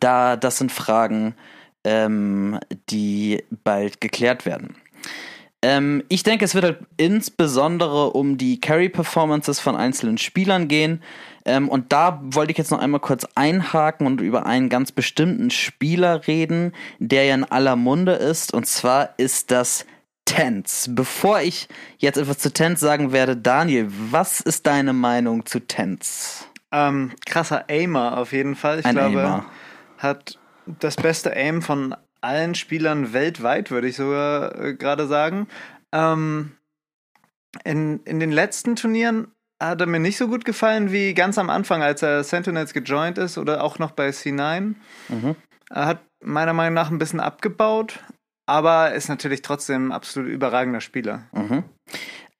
Da, 0.00 0.36
das 0.36 0.58
sind 0.58 0.70
Fragen, 0.70 1.34
ähm, 1.84 2.58
die 2.90 3.42
bald 3.64 4.00
geklärt 4.00 4.46
werden. 4.46 4.76
Ähm, 5.62 6.02
ich 6.08 6.24
denke, 6.24 6.44
es 6.44 6.54
wird 6.54 6.64
halt 6.64 6.78
insbesondere 6.96 8.10
um 8.10 8.36
die 8.36 8.60
Carry-Performances 8.60 9.60
von 9.60 9.76
einzelnen 9.76 10.18
Spielern 10.18 10.66
gehen. 10.68 11.02
Ähm, 11.44 11.68
und 11.68 11.92
da 11.92 12.20
wollte 12.22 12.52
ich 12.52 12.58
jetzt 12.58 12.70
noch 12.70 12.80
einmal 12.80 13.00
kurz 13.00 13.26
einhaken 13.36 14.06
und 14.06 14.20
über 14.20 14.44
einen 14.46 14.68
ganz 14.68 14.92
bestimmten 14.92 15.50
Spieler 15.50 16.26
reden, 16.26 16.72
der 16.98 17.24
ja 17.24 17.34
in 17.34 17.44
aller 17.44 17.76
Munde 17.76 18.12
ist. 18.12 18.52
Und 18.52 18.66
zwar 18.66 19.10
ist 19.18 19.50
das 19.52 19.86
Tens. 20.24 20.88
Bevor 20.90 21.40
ich 21.40 21.68
jetzt 21.98 22.16
etwas 22.16 22.38
zu 22.38 22.52
Tens 22.52 22.80
sagen 22.80 23.12
werde, 23.12 23.36
Daniel, 23.36 23.88
was 23.88 24.40
ist 24.40 24.66
deine 24.66 24.92
Meinung 24.92 25.46
zu 25.46 25.60
Tens? 25.60 26.48
Ähm, 26.72 27.12
krasser 27.26 27.64
Aimer 27.68 28.18
auf 28.18 28.32
jeden 28.32 28.56
Fall. 28.56 28.80
Ich 28.80 28.86
Ein 28.86 28.94
glaube, 28.94 29.20
Aimer. 29.20 29.44
hat 29.98 30.38
das 30.66 30.96
beste 30.96 31.36
Aim 31.36 31.60
von 31.60 31.94
allen 32.22 32.54
Spielern 32.54 33.12
weltweit, 33.12 33.70
würde 33.70 33.88
ich 33.88 33.96
sogar 33.96 34.58
äh, 34.58 34.74
gerade 34.74 35.06
sagen. 35.06 35.48
Ähm, 35.92 36.52
in, 37.64 38.00
in 38.04 38.20
den 38.20 38.32
letzten 38.32 38.76
Turnieren 38.76 39.28
hat 39.60 39.80
er 39.80 39.86
mir 39.86 40.00
nicht 40.00 40.16
so 40.16 40.28
gut 40.28 40.44
gefallen 40.44 40.90
wie 40.90 41.14
ganz 41.14 41.38
am 41.38 41.50
Anfang, 41.50 41.82
als 41.82 42.02
er 42.02 42.24
Sentinels 42.24 42.72
gejoint 42.72 43.18
ist 43.18 43.38
oder 43.38 43.62
auch 43.62 43.78
noch 43.78 43.92
bei 43.92 44.08
C9. 44.08 44.74
Mhm. 45.08 45.36
Er 45.70 45.86
hat 45.86 46.00
meiner 46.22 46.52
Meinung 46.52 46.74
nach 46.74 46.90
ein 46.90 46.98
bisschen 46.98 47.20
abgebaut, 47.20 48.00
aber 48.46 48.92
ist 48.92 49.08
natürlich 49.08 49.42
trotzdem 49.42 49.88
ein 49.88 49.92
absolut 49.92 50.30
überragender 50.30 50.80
Spieler. 50.80 51.24
Mhm. 51.32 51.64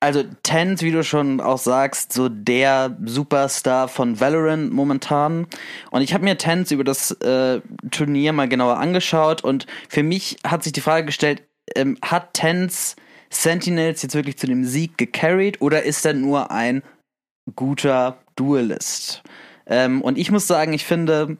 Also 0.02 0.24
Tens, 0.42 0.82
wie 0.82 0.90
du 0.90 1.04
schon 1.04 1.40
auch 1.40 1.58
sagst, 1.58 2.12
so 2.12 2.28
der 2.28 2.96
Superstar 3.04 3.86
von 3.86 4.18
Valorant 4.18 4.72
momentan. 4.72 5.46
Und 5.92 6.02
ich 6.02 6.12
habe 6.12 6.24
mir 6.24 6.36
Tens 6.36 6.72
über 6.72 6.82
das 6.82 7.12
äh, 7.20 7.60
Turnier 7.92 8.32
mal 8.32 8.48
genauer 8.48 8.78
angeschaut 8.78 9.44
und 9.44 9.66
für 9.88 10.02
mich 10.02 10.38
hat 10.44 10.64
sich 10.64 10.72
die 10.72 10.80
Frage 10.80 11.06
gestellt, 11.06 11.44
ähm, 11.76 11.98
hat 12.02 12.34
Tens 12.34 12.96
Sentinels 13.30 14.02
jetzt 14.02 14.16
wirklich 14.16 14.38
zu 14.38 14.48
dem 14.48 14.64
Sieg 14.64 14.98
gecarried 14.98 15.60
oder 15.60 15.84
ist 15.84 16.04
er 16.04 16.14
nur 16.14 16.50
ein 16.50 16.82
guter 17.54 18.18
Duelist? 18.34 19.22
Ähm, 19.66 20.02
und 20.02 20.18
ich 20.18 20.32
muss 20.32 20.48
sagen, 20.48 20.72
ich 20.72 20.84
finde, 20.84 21.36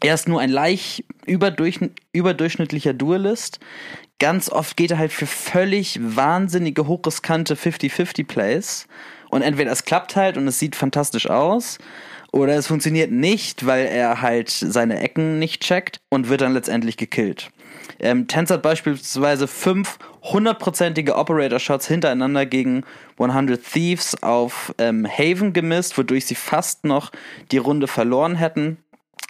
er 0.00 0.14
ist 0.14 0.26
nur 0.26 0.40
ein 0.40 0.50
leicht 0.50 1.04
überdurchschn 1.24 1.94
überdurchschnittlicher 2.12 2.94
Duelist. 2.94 3.60
Ganz 4.22 4.50
oft 4.50 4.76
geht 4.76 4.92
er 4.92 4.98
halt 4.98 5.12
für 5.12 5.26
völlig 5.26 5.98
wahnsinnige, 6.00 6.86
hochriskante 6.86 7.56
50-50 7.56 8.24
Plays. 8.24 8.86
Und 9.30 9.42
entweder 9.42 9.72
es 9.72 9.84
klappt 9.84 10.14
halt 10.14 10.36
und 10.36 10.46
es 10.46 10.60
sieht 10.60 10.76
fantastisch 10.76 11.28
aus, 11.28 11.78
oder 12.30 12.54
es 12.54 12.68
funktioniert 12.68 13.10
nicht, 13.10 13.66
weil 13.66 13.84
er 13.84 14.22
halt 14.22 14.48
seine 14.48 15.00
Ecken 15.00 15.40
nicht 15.40 15.64
checkt 15.64 16.00
und 16.08 16.28
wird 16.28 16.40
dann 16.40 16.52
letztendlich 16.52 16.96
gekillt. 16.96 17.50
Ähm, 17.98 18.28
Tens 18.28 18.52
hat 18.52 18.62
beispielsweise 18.62 19.48
fünf 19.48 19.98
hundertprozentige 20.22 21.16
Operator-Shots 21.16 21.88
hintereinander 21.88 22.46
gegen 22.46 22.84
100 23.18 23.60
Thieves 23.60 24.22
auf 24.22 24.72
ähm, 24.78 25.04
Haven 25.04 25.52
gemisst, 25.52 25.98
wodurch 25.98 26.26
sie 26.26 26.36
fast 26.36 26.84
noch 26.84 27.10
die 27.50 27.58
Runde 27.58 27.88
verloren 27.88 28.36
hätten. 28.36 28.76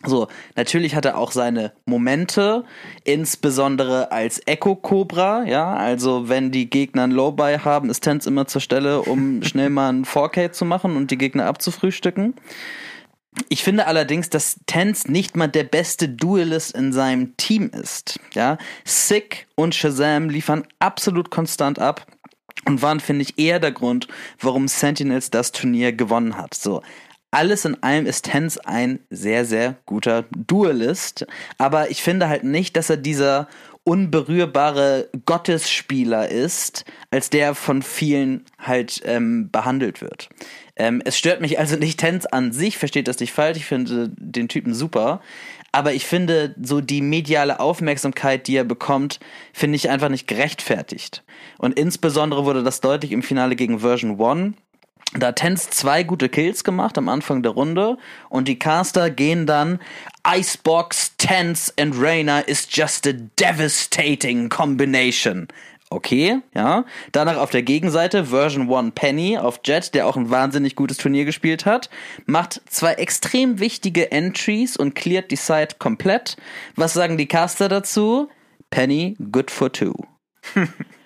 So, 0.04 0.26
natürlich 0.56 0.96
hat 0.96 1.04
er 1.04 1.16
auch 1.16 1.30
seine 1.30 1.72
Momente, 1.84 2.64
insbesondere 3.04 4.10
als 4.10 4.40
Echo 4.46 4.74
Cobra, 4.74 5.44
ja, 5.44 5.74
also 5.74 6.28
wenn 6.28 6.50
die 6.50 6.68
Gegner 6.68 7.04
ein 7.04 7.12
Low-Buy 7.12 7.58
haben, 7.58 7.88
ist 7.88 8.02
Tens 8.02 8.26
immer 8.26 8.46
zur 8.46 8.60
Stelle, 8.60 9.02
um 9.02 9.42
schnell 9.44 9.70
mal 9.70 9.92
ein 9.92 10.04
4K 10.04 10.50
zu 10.52 10.64
machen 10.64 10.96
und 10.96 11.10
die 11.10 11.18
Gegner 11.18 11.46
abzufrühstücken. 11.46 12.34
Ich 13.48 13.62
finde 13.62 13.86
allerdings, 13.86 14.28
dass 14.28 14.60
Tens 14.66 15.06
nicht 15.06 15.36
mal 15.36 15.46
der 15.46 15.64
beste 15.64 16.08
Duelist 16.08 16.74
in 16.74 16.92
seinem 16.92 17.36
Team 17.36 17.70
ist, 17.70 18.18
ja. 18.34 18.58
Sick 18.84 19.46
und 19.54 19.74
Shazam 19.74 20.28
liefern 20.28 20.66
absolut 20.80 21.30
konstant 21.30 21.78
ab 21.78 22.06
und 22.66 22.82
waren, 22.82 23.00
finde 23.00 23.22
ich, 23.22 23.38
eher 23.38 23.58
der 23.58 23.72
Grund, 23.72 24.08
warum 24.40 24.68
Sentinels 24.68 25.30
das 25.30 25.52
Turnier 25.52 25.92
gewonnen 25.92 26.36
hat. 26.36 26.54
So, 26.54 26.82
alles 27.32 27.64
in 27.64 27.82
allem 27.82 28.06
ist 28.06 28.26
Tens 28.26 28.58
ein 28.58 29.00
sehr, 29.10 29.44
sehr 29.44 29.76
guter 29.86 30.24
Duelist. 30.30 31.26
Aber 31.58 31.90
ich 31.90 32.02
finde 32.02 32.28
halt 32.28 32.44
nicht, 32.44 32.76
dass 32.76 32.90
er 32.90 32.98
dieser 32.98 33.48
unberührbare 33.84 35.08
Gottesspieler 35.26 36.28
ist, 36.28 36.84
als 37.10 37.30
der 37.30 37.54
von 37.54 37.82
vielen 37.82 38.44
halt 38.58 39.00
ähm, 39.04 39.50
behandelt 39.50 40.00
wird. 40.00 40.28
Ähm, 40.76 41.02
es 41.04 41.18
stört 41.18 41.40
mich 41.40 41.58
also 41.58 41.76
nicht 41.76 41.98
Tens 41.98 42.26
an 42.26 42.52
sich, 42.52 42.78
versteht 42.78 43.08
das 43.08 43.18
nicht 43.18 43.32
falsch, 43.32 43.56
ich 43.56 43.66
finde 43.66 44.12
den 44.16 44.48
Typen 44.48 44.72
super. 44.74 45.20
Aber 45.72 45.94
ich 45.94 46.04
finde, 46.04 46.54
so 46.62 46.82
die 46.82 47.00
mediale 47.00 47.58
Aufmerksamkeit, 47.58 48.46
die 48.46 48.56
er 48.56 48.64
bekommt, 48.64 49.20
finde 49.54 49.76
ich 49.76 49.88
einfach 49.88 50.10
nicht 50.10 50.28
gerechtfertigt. 50.28 51.24
Und 51.56 51.78
insbesondere 51.78 52.44
wurde 52.44 52.62
das 52.62 52.82
deutlich 52.82 53.10
im 53.10 53.22
Finale 53.22 53.56
gegen 53.56 53.80
Version 53.80 54.20
1 54.20 54.54
da 55.14 55.32
Tens 55.32 55.68
zwei 55.70 56.02
gute 56.02 56.28
Kills 56.28 56.64
gemacht 56.64 56.96
am 56.96 57.08
Anfang 57.08 57.42
der 57.42 57.52
Runde 57.52 57.98
und 58.28 58.48
die 58.48 58.58
Caster 58.58 59.10
gehen 59.10 59.46
dann 59.46 59.78
Icebox, 60.26 61.16
Tens 61.18 61.72
and 61.78 61.94
Rainer 61.98 62.46
is 62.48 62.66
just 62.70 63.06
a 63.06 63.12
devastating 63.38 64.48
combination. 64.48 65.48
Okay, 65.90 66.40
ja. 66.54 66.86
Danach 67.12 67.36
auf 67.36 67.50
der 67.50 67.62
Gegenseite 67.62 68.24
Version 68.26 68.72
1 68.72 68.92
Penny 68.94 69.36
auf 69.36 69.60
Jet, 69.62 69.92
der 69.94 70.06
auch 70.06 70.16
ein 70.16 70.30
wahnsinnig 70.30 70.74
gutes 70.74 70.96
Turnier 70.96 71.26
gespielt 71.26 71.66
hat, 71.66 71.90
macht 72.24 72.62
zwei 72.66 72.94
extrem 72.94 73.60
wichtige 73.60 74.10
Entries 74.10 74.78
und 74.78 74.94
cleart 74.94 75.30
die 75.30 75.36
Side 75.36 75.76
komplett. 75.78 76.36
Was 76.76 76.94
sagen 76.94 77.18
die 77.18 77.28
Caster 77.28 77.68
dazu? 77.68 78.30
Penny, 78.70 79.16
good 79.30 79.50
for 79.50 79.70
two. 79.70 79.92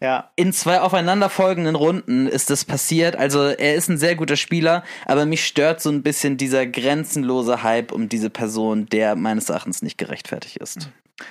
Ja, 0.00 0.30
in 0.36 0.52
zwei 0.52 0.80
aufeinanderfolgenden 0.80 1.74
Runden 1.74 2.26
ist 2.26 2.50
das 2.50 2.64
passiert. 2.64 3.16
Also 3.16 3.46
er 3.46 3.74
ist 3.74 3.88
ein 3.88 3.98
sehr 3.98 4.14
guter 4.14 4.36
Spieler, 4.36 4.84
aber 5.06 5.26
mich 5.26 5.44
stört 5.44 5.80
so 5.80 5.90
ein 5.90 6.02
bisschen 6.02 6.36
dieser 6.36 6.66
grenzenlose 6.66 7.62
Hype 7.62 7.92
um 7.92 8.08
diese 8.08 8.30
Person, 8.30 8.86
der 8.86 9.16
meines 9.16 9.48
Erachtens 9.48 9.82
nicht 9.82 9.98
gerechtfertigt 9.98 10.58
ist. 10.58 10.90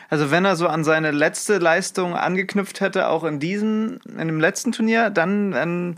Also 0.10 0.32
wenn 0.32 0.44
er 0.46 0.56
so 0.56 0.68
an 0.68 0.84
seine 0.84 1.12
letzte 1.12 1.60
Leistung 1.60 2.16
angeknüpft 2.16 2.82
hätte, 2.82 3.08
auch 3.08 3.24
in 3.24 3.40
diesem, 3.40 4.00
in 4.06 4.28
dem 4.28 4.40
letzten 4.40 4.74
Turnier, 4.74 5.10
dann, 5.10 5.52
dann 5.52 5.96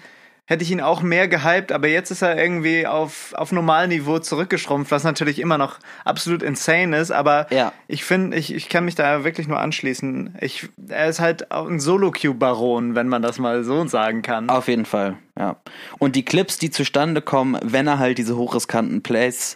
hätte 0.50 0.64
ich 0.64 0.72
ihn 0.72 0.82
auch 0.82 1.04
mehr 1.04 1.28
gehypt, 1.28 1.72
aber 1.72 1.88
jetzt 1.88 2.10
ist 2.10 2.24
er 2.24 2.36
irgendwie 2.36 2.88
auf, 2.88 3.34
auf 3.36 3.52
Normalniveau 3.52 4.18
zurückgeschrumpft, 4.18 4.90
was 4.90 5.04
natürlich 5.04 5.38
immer 5.38 5.60
noch 5.60 5.78
absolut 6.04 6.42
insane 6.42 6.98
ist, 6.98 7.12
aber 7.12 7.46
Ja. 7.54 7.72
ich 7.88 8.04
finde, 8.04 8.36
ich, 8.36 8.52
ich 8.56 8.68
kann 8.68 8.84
mich 8.84 8.96
da 8.96 9.24
wirklich 9.24 9.48
nur 9.48 9.60
anschließen. 9.60 10.36
Ich, 10.42 10.68
er 10.88 11.08
ist 11.08 11.20
halt 11.20 11.52
auch 11.52 11.68
ein 11.68 11.80
Solo-Q-Baron, 11.80 12.96
wenn 12.96 13.08
man 13.08 13.22
das 13.22 13.38
mal 13.38 13.64
so 13.64 13.86
sagen 13.88 14.24
kann. 14.24 14.50
Auf 14.50 14.68
jeden 14.68 14.86
Fall, 14.86 15.18
ja. 15.38 15.58
Und 16.00 16.16
die 16.16 16.26
Clips, 16.26 16.58
die 16.58 16.72
zustande 16.72 17.22
kommen, 17.22 17.56
wenn 17.62 17.86
er 17.86 18.00
halt 18.00 18.18
diese 18.18 18.36
hochriskanten 18.36 19.04
Plays 19.04 19.56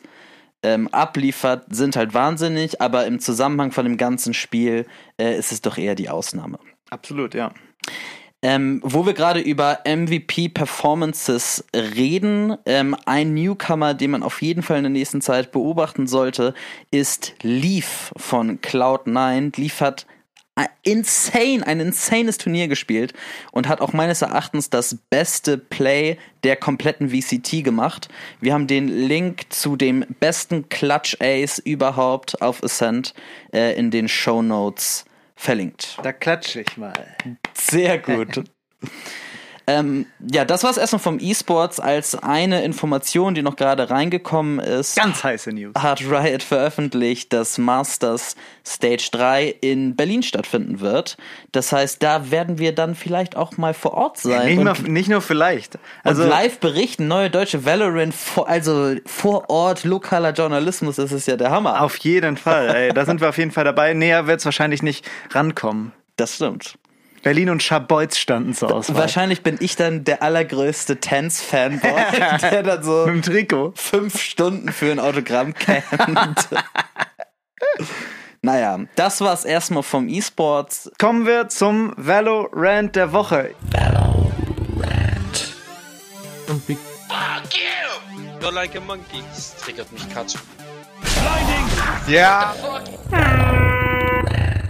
ähm, 0.62 0.88
abliefert, 0.90 1.66
sind 1.70 1.96
halt 1.96 2.14
wahnsinnig, 2.14 2.82
aber 2.82 3.08
im 3.08 3.20
Zusammenhang 3.20 3.72
von 3.72 3.86
dem 3.86 3.98
ganzen 3.98 4.36
Spiel 4.36 4.86
äh, 5.18 5.36
ist 5.36 5.52
es 5.52 5.62
doch 5.62 5.80
eher 5.80 5.96
die 5.96 6.10
Ausnahme. 6.10 6.60
Absolut, 6.92 7.34
ja. 7.34 7.52
Ähm, 8.46 8.82
wo 8.84 9.06
wir 9.06 9.14
gerade 9.14 9.40
über 9.40 9.80
MVP-Performances 9.86 11.64
reden, 11.74 12.58
ähm, 12.66 12.94
ein 13.06 13.34
Newcomer, 13.34 13.94
den 13.94 14.12
man 14.12 14.22
auf 14.22 14.42
jeden 14.42 14.64
Fall 14.64 14.78
in 14.78 14.84
der 14.84 14.92
nächsten 14.92 15.22
Zeit 15.22 15.54
beobachten 15.54 16.08
sollte, 16.08 16.54
ist 16.92 17.36
Leaf 17.42 18.12
von 18.18 18.60
Cloud9. 18.60 19.58
Leaf 19.58 19.80
hat 19.80 20.06
insane, 20.84 21.66
ein 21.66 21.80
insanes 21.80 22.38
Turnier 22.38 22.68
gespielt 22.68 23.14
und 23.52 23.68
hat 23.68 23.82
auch 23.82 23.94
meines 23.94 24.22
Erachtens 24.22 24.70
das 24.70 24.98
beste 25.10 25.58
Play 25.58 26.18
der 26.44 26.58
kompletten 26.58 27.10
VCT 27.10 27.64
gemacht. 27.64 28.10
Wir 28.42 28.54
haben 28.54 28.68
den 28.68 28.90
Link 28.90 29.52
zu 29.54 29.78
dem 29.78 30.06
besten 30.20 30.68
Clutch 30.68 31.18
Ace 31.22 31.60
überhaupt 31.60 32.42
auf 32.42 32.62
Ascent 32.62 33.14
äh, 33.54 33.76
in 33.78 33.90
den 33.90 34.10
Show 34.10 34.42
Notes 34.42 35.06
verlinkt. 35.36 35.98
Da 36.04 36.12
klatsche 36.12 36.62
ich 36.62 36.78
mal. 36.78 36.94
Sehr 37.54 37.98
gut. 37.98 38.44
ähm, 39.66 40.08
ja, 40.20 40.44
das 40.44 40.64
war's 40.64 40.76
erstmal 40.76 41.00
vom 41.00 41.20
E-Sports 41.22 41.80
als 41.80 42.16
eine 42.16 42.64
Information, 42.66 43.34
die 43.34 43.42
noch 43.42 43.56
gerade 43.56 43.90
reingekommen 43.90 44.60
ist. 44.60 44.98
Ganz 44.98 45.24
heiße 45.24 45.54
News. 45.54 45.74
Hat 45.78 46.02
Riot 46.02 46.44
veröffentlicht, 46.44 47.32
dass 47.32 47.58
Masters 47.58 48.36
Stage 48.66 49.08
3 49.12 49.56
in 49.62 49.96
Berlin 49.96 50.22
stattfinden 50.22 50.82
wird. 50.82 51.16
Das 51.54 51.72
heißt, 51.72 52.04
da 52.04 52.30
werden 52.30 52.60
wir 52.60 52.76
dann 52.76 52.94
vielleicht 52.94 53.38
auch 53.38 53.56
mal 53.58 53.74
vor 53.74 53.94
Ort 53.94 54.18
sein 54.18 54.48
Nicht, 54.48 54.58
und, 54.58 54.66
mal, 54.66 54.92
nicht 54.92 55.08
nur 55.10 55.22
vielleicht. 55.22 55.80
Also 56.04 56.24
und 56.24 56.30
live 56.30 56.60
berichten. 56.60 57.08
Neue 57.08 57.30
deutsche 57.30 57.66
Valorant, 57.66 58.14
also 58.46 58.96
vor 59.06 59.50
Ort, 59.50 59.86
lokaler 59.86 60.34
Journalismus, 60.34 60.98
das 60.98 61.14
ist 61.14 61.28
ja 61.28 61.38
der 61.38 61.52
Hammer. 61.52 61.82
auf 61.82 61.96
jeden 62.00 62.36
Fall. 62.36 62.68
Ey, 62.76 62.94
da 62.94 63.06
sind 63.06 63.22
wir 63.22 63.30
auf 63.30 63.38
jeden 63.38 63.52
Fall 63.52 63.64
dabei. 63.64 63.94
Näher 63.94 64.28
wird 64.28 64.40
es 64.40 64.46
wahrscheinlich 64.46 64.84
nicht 64.84 65.10
rankommen. 65.32 65.94
Das 66.18 66.36
stimmt. 66.36 66.78
Berlin 67.24 67.50
und 67.50 67.64
Scharbeutz 67.64 68.18
standen 68.18 68.54
zur 68.54 68.72
Auswahl. 68.74 68.98
Wahrscheinlich 68.98 69.42
bin 69.42 69.58
ich 69.60 69.76
dann 69.76 70.04
der 70.04 70.22
allergrößte 70.22 70.98
Tens-Fanboy, 71.00 71.92
der 72.42 72.64
dann 72.64 72.84
so 72.84 73.06
Mit 73.08 73.16
dem 73.16 73.22
Trikot. 73.34 73.74
fünf 73.76 74.22
Stunden 74.22 74.72
für 74.72 74.92
ein 74.92 75.00
Autogramm 75.00 75.54
kennt. 75.54 75.84
Naja, 78.46 78.78
das 78.98 79.22
war's 79.22 79.46
erstmal 79.46 79.84
vom 79.84 80.10
E-Sports. 80.10 80.92
Kommen 81.00 81.26
wir 81.26 81.48
zum 81.48 81.94
Valorant 81.96 82.94
der 82.94 83.14
Woche. 83.14 83.56
Und 86.50 86.68
wie 86.68 86.76
Fuck 86.76 87.54
you! 87.54 88.42
You're 88.42 88.52
like 88.52 88.76
a 88.76 88.82
monkey. 88.82 89.24
Das 89.34 89.56
triggert 89.56 89.90
mich 89.94 90.14
Katsch. 90.14 90.36
Ja. 92.06 92.54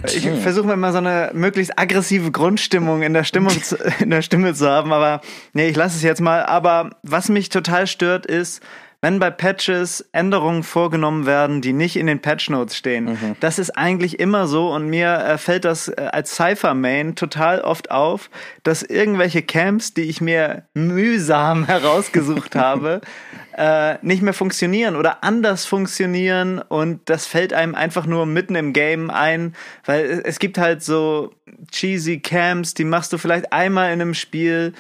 Ich 0.05 0.27
versuche 0.41 0.67
mir 0.67 0.73
immer 0.73 0.91
so 0.91 0.97
eine 0.97 1.31
möglichst 1.33 1.77
aggressive 1.77 2.31
Grundstimmung 2.31 3.03
in 3.03 3.13
der 3.13 3.23
Stimmung 3.23 3.61
zu, 3.61 3.77
in 3.99 4.09
der 4.09 4.21
Stimme 4.21 4.53
zu 4.53 4.69
haben, 4.69 4.91
aber 4.91 5.21
nee, 5.53 5.69
ich 5.69 5.75
lasse 5.75 5.95
es 5.95 6.03
jetzt 6.03 6.21
mal. 6.21 6.45
Aber 6.45 6.97
was 7.03 7.29
mich 7.29 7.49
total 7.49 7.87
stört, 7.87 8.25
ist, 8.25 8.61
wenn 9.03 9.19
bei 9.19 9.29
Patches 9.29 10.07
Änderungen 10.13 10.63
vorgenommen 10.63 11.25
werden, 11.25 11.59
die 11.59 11.73
nicht 11.73 11.97
in 11.97 12.07
den 12.07 12.21
Patch 12.21 12.49
Notes 12.49 12.77
stehen. 12.77 13.35
Das 13.41 13.59
ist 13.59 13.71
eigentlich 13.71 14.17
immer 14.17 14.47
so 14.47 14.73
und 14.73 14.87
mir 14.87 15.13
äh, 15.17 15.37
fällt 15.37 15.65
das 15.65 15.89
äh, 15.89 16.07
als 16.13 16.35
Cypher 16.37 16.73
Main 16.73 17.15
total 17.15 17.59
oft 17.59 17.91
auf, 17.91 18.29
dass 18.63 18.81
irgendwelche 18.81 19.41
Camps, 19.41 19.93
die 19.93 20.03
ich 20.03 20.21
mir 20.21 20.63
mühsam 20.73 21.65
herausgesucht 21.67 22.55
habe, 22.55 23.01
äh, 23.57 23.95
nicht 24.03 24.21
mehr 24.21 24.33
funktionieren 24.33 24.95
oder 24.95 25.21
anders 25.21 25.65
funktionieren 25.65 26.59
und 26.59 27.01
das 27.09 27.25
fällt 27.27 27.51
einem 27.51 27.75
einfach 27.75 28.05
nur 28.05 28.25
mitten 28.25 28.55
im 28.55 28.71
Game 28.71 29.09
ein, 29.09 29.53
weil 29.85 30.05
es- 30.05 30.19
es 30.21 30.39
gibt 30.39 30.57
halt 30.57 30.81
so 30.81 31.33
cheesy 31.71 32.19
Camps, 32.21 32.73
die 32.73 32.85
machst 32.85 33.11
du 33.11 33.17
vielleicht 33.17 33.51
einmal 33.51 33.87
in 33.93 34.01
einem 34.01 34.13
Spiel 34.13 34.71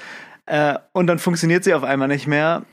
äh, 0.45 0.75
und 0.93 1.07
dann 1.07 1.19
funktioniert 1.19 1.65
sie 1.65 1.73
auf 1.73 1.83
einmal 1.83 2.07
nicht 2.07 2.25
mehr. 2.25 2.63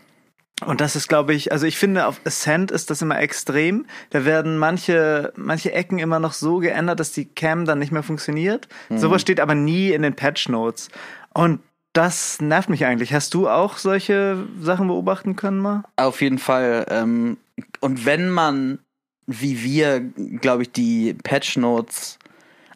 Und 0.66 0.80
das 0.80 0.96
ist, 0.96 1.08
glaube 1.08 1.34
ich, 1.34 1.52
also 1.52 1.66
ich 1.66 1.78
finde, 1.78 2.06
auf 2.06 2.20
Ascent 2.24 2.70
ist 2.70 2.90
das 2.90 3.02
immer 3.02 3.18
extrem. 3.18 3.86
Da 4.10 4.24
werden 4.24 4.58
manche, 4.58 5.32
manche 5.36 5.72
Ecken 5.72 5.98
immer 5.98 6.20
noch 6.20 6.32
so 6.32 6.58
geändert, 6.58 7.00
dass 7.00 7.12
die 7.12 7.24
Cam 7.24 7.64
dann 7.64 7.78
nicht 7.78 7.92
mehr 7.92 8.02
funktioniert. 8.02 8.68
Sowas 8.90 9.22
steht 9.22 9.40
aber 9.40 9.54
nie 9.54 9.92
in 9.92 10.02
den 10.02 10.14
Patch 10.14 10.48
Notes. 10.48 10.88
Und 11.32 11.60
das 11.92 12.40
nervt 12.40 12.68
mich 12.68 12.84
eigentlich. 12.84 13.12
Hast 13.12 13.34
du 13.34 13.48
auch 13.48 13.76
solche 13.76 14.46
Sachen 14.60 14.86
beobachten 14.86 15.36
können 15.36 15.58
mal? 15.58 15.82
Auf 15.96 16.22
jeden 16.22 16.38
Fall. 16.38 16.86
Ähm, 16.88 17.36
und 17.80 18.06
wenn 18.06 18.30
man, 18.30 18.78
wie 19.26 19.62
wir, 19.62 20.00
glaube 20.00 20.62
ich, 20.62 20.72
die 20.72 21.14
Patch 21.14 21.56
Notes 21.56 22.18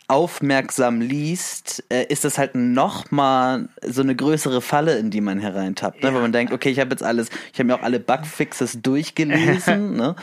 aufmerksam 0.08 1.00
liest, 1.00 1.84
äh, 1.88 2.04
ist 2.04 2.24
das 2.24 2.38
halt 2.38 2.54
nochmal 2.54 3.68
so 3.82 4.02
eine 4.02 4.14
größere 4.14 4.60
Falle, 4.60 4.98
in 4.98 5.10
die 5.10 5.20
man 5.20 5.38
hereintappt. 5.38 6.02
Ne? 6.02 6.12
Weil 6.12 6.20
man 6.20 6.32
denkt, 6.32 6.52
okay, 6.52 6.70
ich 6.70 6.78
habe 6.78 6.90
jetzt 6.90 7.02
alles, 7.02 7.30
ich 7.52 7.58
habe 7.58 7.68
mir 7.68 7.74
auch 7.74 7.82
alle 7.82 8.00
Bugfixes 8.00 8.82
durchgelesen. 8.82 9.96
ne? 9.96 10.14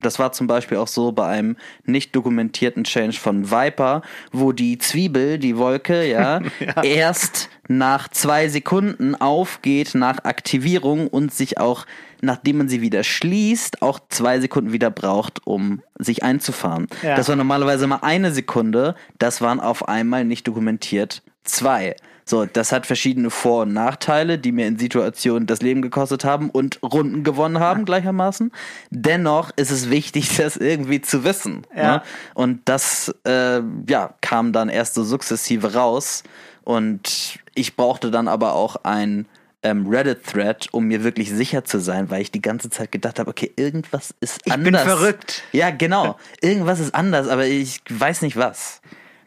Das 0.00 0.18
war 0.18 0.32
zum 0.32 0.46
Beispiel 0.46 0.78
auch 0.78 0.88
so 0.88 1.12
bei 1.12 1.26
einem 1.26 1.56
nicht 1.84 2.14
dokumentierten 2.16 2.84
Change 2.84 3.18
von 3.18 3.50
Viper, 3.50 4.02
wo 4.32 4.52
die 4.52 4.78
Zwiebel, 4.78 5.38
die 5.38 5.56
Wolke, 5.56 6.06
ja, 6.10 6.40
erst 6.82 7.48
nach 7.68 8.08
zwei 8.08 8.48
Sekunden 8.48 9.14
aufgeht 9.14 9.94
nach 9.94 10.24
Aktivierung 10.24 11.06
und 11.06 11.32
sich 11.32 11.58
auch, 11.58 11.86
nachdem 12.20 12.58
man 12.58 12.68
sie 12.68 12.80
wieder 12.80 13.04
schließt, 13.04 13.82
auch 13.82 14.00
zwei 14.08 14.40
Sekunden 14.40 14.72
wieder 14.72 14.90
braucht, 14.90 15.46
um 15.46 15.82
sich 15.98 16.22
einzufahren. 16.24 16.88
Ja. 17.02 17.14
Das 17.14 17.28
war 17.28 17.36
normalerweise 17.36 17.86
mal 17.86 18.00
eine 18.02 18.32
Sekunde, 18.32 18.96
das 19.18 19.40
waren 19.40 19.60
auf 19.60 19.88
einmal 19.88 20.24
nicht 20.24 20.48
dokumentiert 20.48 21.22
zwei. 21.44 21.94
So, 22.30 22.46
das 22.46 22.70
hat 22.70 22.86
verschiedene 22.86 23.28
Vor- 23.28 23.62
und 23.62 23.72
Nachteile, 23.72 24.38
die 24.38 24.52
mir 24.52 24.68
in 24.68 24.78
Situationen 24.78 25.48
das 25.48 25.62
Leben 25.62 25.82
gekostet 25.82 26.24
haben 26.24 26.48
und 26.48 26.78
Runden 26.80 27.24
gewonnen 27.24 27.58
haben 27.58 27.84
gleichermaßen. 27.84 28.52
Dennoch 28.90 29.50
ist 29.56 29.72
es 29.72 29.90
wichtig, 29.90 30.36
das 30.36 30.56
irgendwie 30.56 31.00
zu 31.00 31.24
wissen. 31.24 31.66
Ja. 31.76 31.96
Ne? 31.96 32.02
Und 32.34 32.60
das 32.66 33.12
äh, 33.26 33.60
ja, 33.88 34.14
kam 34.20 34.52
dann 34.52 34.68
erst 34.68 34.94
so 34.94 35.02
sukzessive 35.02 35.74
raus. 35.74 36.22
Und 36.62 37.40
ich 37.56 37.74
brauchte 37.74 38.12
dann 38.12 38.28
aber 38.28 38.54
auch 38.54 38.76
ein 38.84 39.26
ähm, 39.64 39.88
Reddit-Thread, 39.88 40.68
um 40.70 40.84
mir 40.84 41.02
wirklich 41.02 41.32
sicher 41.32 41.64
zu 41.64 41.80
sein, 41.80 42.10
weil 42.10 42.22
ich 42.22 42.30
die 42.30 42.40
ganze 42.40 42.70
Zeit 42.70 42.92
gedacht 42.92 43.18
habe, 43.18 43.28
okay, 43.28 43.52
irgendwas 43.56 44.14
ist 44.20 44.38
Ich 44.44 44.52
anders. 44.52 44.84
bin 44.84 44.92
verrückt. 44.92 45.42
Ja, 45.50 45.70
genau. 45.70 46.16
Irgendwas 46.40 46.78
ist 46.78 46.94
anders, 46.94 47.26
aber 47.26 47.46
ich 47.46 47.80
weiß 47.90 48.22
nicht 48.22 48.36
was. 48.36 48.80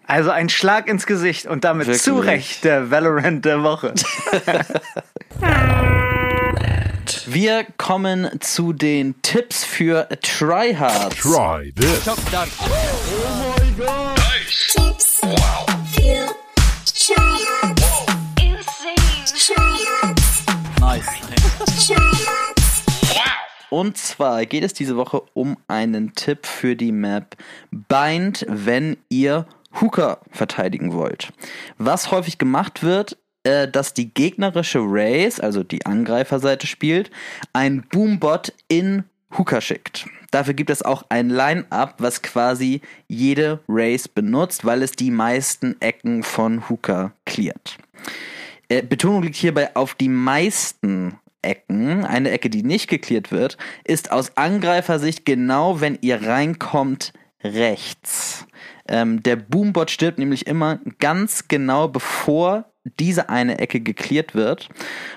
Also 0.06 0.32
ein 0.32 0.50
Schlag 0.50 0.88
ins 0.88 1.06
Gesicht 1.06 1.46
und 1.46 1.64
damit 1.64 1.88
Wirklich. 1.88 2.04
zu 2.04 2.20
Recht 2.20 2.66
der 2.66 2.92
Valorant 2.92 3.46
der 3.46 3.64
Woche. 3.64 3.94
Wir 7.26 7.66
kommen 7.78 8.30
zu 8.42 8.74
den 8.74 9.16
Tipps 9.22 9.64
für 9.64 10.10
Tryhards. 10.22 11.16
Try 11.16 11.72
this. 11.74 12.04
Tips 12.04 12.22
für 15.22 16.28
Tryhards. 16.86 17.82
Tryhards. 20.80 21.88
Tryhards. 21.88 22.84
Und 23.70 23.98
zwar 23.98 24.46
geht 24.46 24.64
es 24.64 24.74
diese 24.74 24.96
Woche 24.98 25.22
um 25.34 25.58
einen 25.68 26.14
Tipp 26.14 26.46
für 26.46 26.76
die 26.76 26.92
Map 26.92 27.36
Bind, 27.72 28.46
wenn 28.48 28.98
ihr 29.10 29.48
Hooker 29.82 30.20
verteidigen 30.32 30.94
wollt. 30.94 31.34
Was 31.78 32.12
häufig 32.12 32.38
gemacht 32.38 32.84
wird, 32.84 33.18
äh, 33.44 33.68
dass 33.68 33.94
die 33.94 34.14
gegnerische 34.14 34.80
Race, 34.82 35.40
also 35.40 35.64
die 35.64 35.86
Angreiferseite 35.86 36.68
spielt, 36.68 37.12
ein 37.52 37.84
Boombot 37.92 38.54
in 38.68 39.04
Hooker 39.38 39.62
schickt. 39.62 40.08
Dafür 40.32 40.54
gibt 40.54 40.70
es 40.70 40.82
auch 40.82 41.04
ein 41.10 41.30
Line-Up, 41.30 41.96
was 41.98 42.22
quasi 42.22 42.82
jede 43.08 43.60
Race 43.68 44.08
benutzt, 44.08 44.66
weil 44.66 44.82
es 44.82 44.94
die 44.94 45.12
meisten 45.12 45.80
Ecken 45.82 46.24
von 46.24 46.70
Hooker 46.70 47.14
cleart. 47.26 47.78
Äh, 48.70 48.82
Betonung 48.84 49.24
liegt 49.24 49.36
hierbei 49.36 49.76
auf 49.76 49.96
die 49.96 50.10
meisten 50.10 51.20
Ecken. 51.42 52.06
Eine 52.06 52.32
Ecke, 52.32 52.50
die 52.50 52.64
nicht 52.64 52.90
geklärt 52.90 53.32
wird, 53.32 53.58
ist 53.84 54.12
aus 54.12 54.38
Angreifersicht 54.38 55.26
genau, 55.26 55.82
wenn 55.82 55.98
ihr 56.02 56.26
reinkommt, 56.26 57.14
rechts. 57.44 58.46
Ähm, 58.88 59.24
der 59.24 59.36
Boombot 59.36 59.92
stirbt 59.92 60.20
nämlich 60.20 60.48
immer 60.48 60.80
ganz 61.00 61.48
genau 61.48 61.88
bevor 61.88 62.66
diese 63.00 63.30
eine 63.30 63.60
Ecke 63.60 63.80
geklärt 63.80 64.36
wird. 64.36 64.70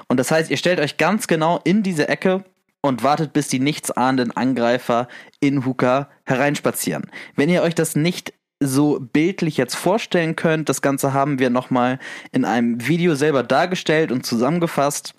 Und 0.09 0.19
das 0.19 0.31
heißt, 0.31 0.51
ihr 0.51 0.57
stellt 0.57 0.81
euch 0.81 0.99
ganz 0.99 1.27
genau 1.27 1.61
in 1.65 1.83
diese 1.83 2.09
Ecke 2.09 2.45
und 2.81 3.03
wartet, 3.03 3.33
bis 3.33 3.49
die 3.49 3.59
nichtsahnenden 3.59 4.37
Angreifer 4.37 5.09
in 5.41 5.67
Hooker 5.67 6.09
hereinspazieren. 6.25 7.11
Wenn 7.35 7.49
ihr 7.49 7.63
euch 7.63 7.75
das 7.75 7.97
nicht 7.97 8.33
so 8.61 8.99
bildlich 9.01 9.57
jetzt 9.57 9.75
vorstellen 9.75 10.37
könnt, 10.37 10.69
das 10.69 10.81
Ganze 10.81 11.13
haben 11.13 11.39
wir 11.39 11.51
nochmal 11.51 11.99
in 12.33 12.45
einem 12.45 12.87
Video 12.87 13.15
selber 13.15 13.43
dargestellt 13.43 14.13
und 14.13 14.25
zusammengefasst, 14.25 15.15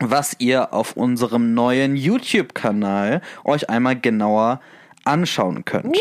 was 0.00 0.36
ihr 0.38 0.72
auf 0.72 0.96
unserem 0.96 1.54
neuen 1.54 1.96
YouTube-Kanal 1.96 3.20
euch 3.44 3.68
einmal 3.68 4.00
genauer 4.00 4.60
anschauen 5.04 5.64
könnt. 5.64 5.96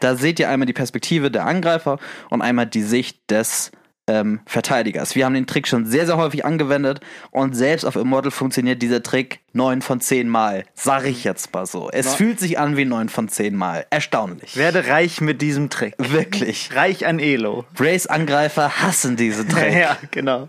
Da 0.00 0.16
seht 0.16 0.38
ihr 0.38 0.48
einmal 0.48 0.66
die 0.66 0.72
Perspektive 0.72 1.30
der 1.30 1.46
Angreifer 1.46 1.98
und 2.30 2.42
einmal 2.42 2.66
die 2.66 2.82
Sicht 2.82 3.30
des 3.30 3.72
ähm, 4.08 4.40
Verteidigers. 4.46 5.14
Wir 5.14 5.24
haben 5.24 5.34
den 5.34 5.46
Trick 5.46 5.68
schon 5.68 5.86
sehr, 5.86 6.06
sehr 6.06 6.16
häufig 6.16 6.44
angewendet 6.44 7.00
und 7.30 7.54
selbst 7.54 7.84
auf 7.84 7.96
Immortal 7.96 8.30
funktioniert 8.30 8.82
dieser 8.82 9.02
Trick 9.02 9.40
9 9.52 9.82
von 9.82 10.00
10 10.00 10.28
Mal. 10.28 10.64
Sag 10.74 11.06
ich 11.06 11.24
jetzt 11.24 11.52
mal 11.54 11.66
so. 11.66 11.88
Es 11.90 12.14
fühlt 12.14 12.40
sich 12.40 12.58
an 12.58 12.76
wie 12.76 12.84
9 12.84 13.08
von 13.08 13.28
10 13.28 13.54
Mal. 13.54 13.86
Erstaunlich. 13.90 14.56
Werde 14.56 14.88
reich 14.88 15.20
mit 15.20 15.40
diesem 15.40 15.70
Trick. 15.70 15.94
Wirklich. 15.98 16.74
Reich 16.74 17.06
an 17.06 17.18
Elo. 17.18 17.64
Race-Angreifer 17.78 18.82
hassen 18.82 19.16
diesen 19.16 19.48
Trick. 19.48 19.72
Ja, 19.82 19.96
genau. 20.10 20.48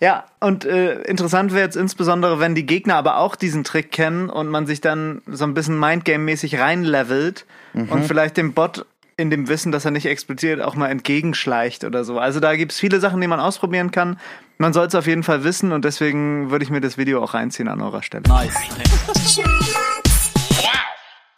Ja, 0.00 0.24
und 0.40 0.64
äh, 0.64 1.02
interessant 1.02 1.52
wäre 1.52 1.64
jetzt 1.64 1.76
insbesondere, 1.76 2.38
wenn 2.38 2.54
die 2.54 2.66
Gegner 2.66 2.96
aber 2.96 3.18
auch 3.18 3.36
diesen 3.36 3.64
Trick 3.64 3.92
kennen 3.92 4.28
und 4.28 4.48
man 4.48 4.66
sich 4.66 4.80
dann 4.80 5.22
so 5.26 5.44
ein 5.44 5.54
bisschen 5.54 5.78
Mindgame-mäßig 5.78 6.60
reinlevelt 6.60 7.46
und 7.72 8.04
vielleicht 8.04 8.36
dem 8.36 8.52
Bot 8.52 8.84
in 9.18 9.30
dem 9.30 9.48
Wissen, 9.48 9.72
dass 9.72 9.86
er 9.86 9.90
nicht 9.90 10.06
explodiert, 10.06 10.60
auch 10.60 10.74
mal 10.74 10.88
entgegenschleicht 10.88 11.84
oder 11.84 12.04
so. 12.04 12.18
Also 12.18 12.40
da 12.40 12.54
gibt's 12.56 12.78
viele 12.78 13.00
Sachen, 13.00 13.20
die 13.20 13.26
man 13.26 13.40
ausprobieren 13.40 13.90
kann. 13.90 14.18
Man 14.58 14.74
soll 14.74 14.86
es 14.86 14.94
auf 14.94 15.06
jeden 15.06 15.22
Fall 15.22 15.44
wissen 15.44 15.72
und 15.72 15.84
deswegen 15.84 16.50
würde 16.50 16.64
ich 16.64 16.70
mir 16.70 16.80
das 16.80 16.98
Video 16.98 17.22
auch 17.22 17.34
reinziehen 17.34 17.68
an 17.68 17.80
eurer 17.80 18.02
Stelle. 18.02 18.24
Tryhards. 18.24 18.56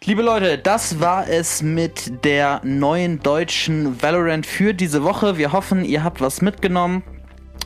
Liebe 0.05 0.23
Leute, 0.23 0.57
das 0.57 1.01
war 1.01 1.29
es 1.29 1.63
mit 1.63 2.25
der 2.25 2.63
neuen 2.65 3.21
deutschen 3.21 4.01
Valorant 4.01 4.47
für 4.47 4.73
diese 4.73 5.05
Woche. 5.05 5.37
Wir 5.37 5.53
hoffen, 5.53 5.85
ihr 5.85 6.03
habt 6.03 6.21
was 6.21 6.41
mitgenommen. 6.41 7.03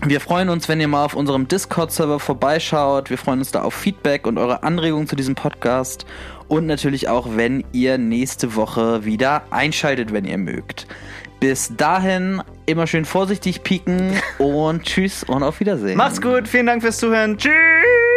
Wir 0.05 0.21
freuen 0.21 0.49
uns, 0.49 0.69
wenn 0.69 0.81
ihr 0.81 0.89
mal 0.89 1.05
auf 1.05 1.15
unserem 1.15 1.47
Discord-Server 1.47 2.19
vorbeischaut. 2.19 3.11
Wir 3.11 3.19
freuen 3.19 3.39
uns 3.39 3.53
da 3.53 3.63
auf 3.63 3.75
Feedback 3.75 4.27
und 4.27 4.37
eure 4.39 4.63
Anregungen 4.65 5.07
zu 5.07 5.15
diesem 5.15 5.35
Podcast. 5.35 6.07
Und 6.49 6.67
natürlich 6.67 7.09
auch, 7.09 7.29
wenn 7.37 7.65
ihr 7.73 7.99
nächste 7.99 8.57
Woche 8.57 9.05
wieder 9.05 9.43
einschaltet, 9.51 10.13
wenn 10.13 10.25
ihr 10.25 10.39
mögt. 10.39 10.87
Bis 11.39 11.73
dahin 11.77 12.43
immer 12.67 12.87
schön 12.87 13.05
vorsichtig 13.05 13.63
pieken 13.63 14.13
und 14.39 14.83
tschüss 14.85 15.25
und 15.25 15.43
auf 15.43 15.61
Wiedersehen. 15.61 15.97
Macht's 15.97 16.21
gut, 16.21 16.49
vielen 16.49 16.67
Dank 16.67 16.83
fürs 16.83 16.99
Zuhören. 16.99 17.39
Tschüss! 17.39 18.12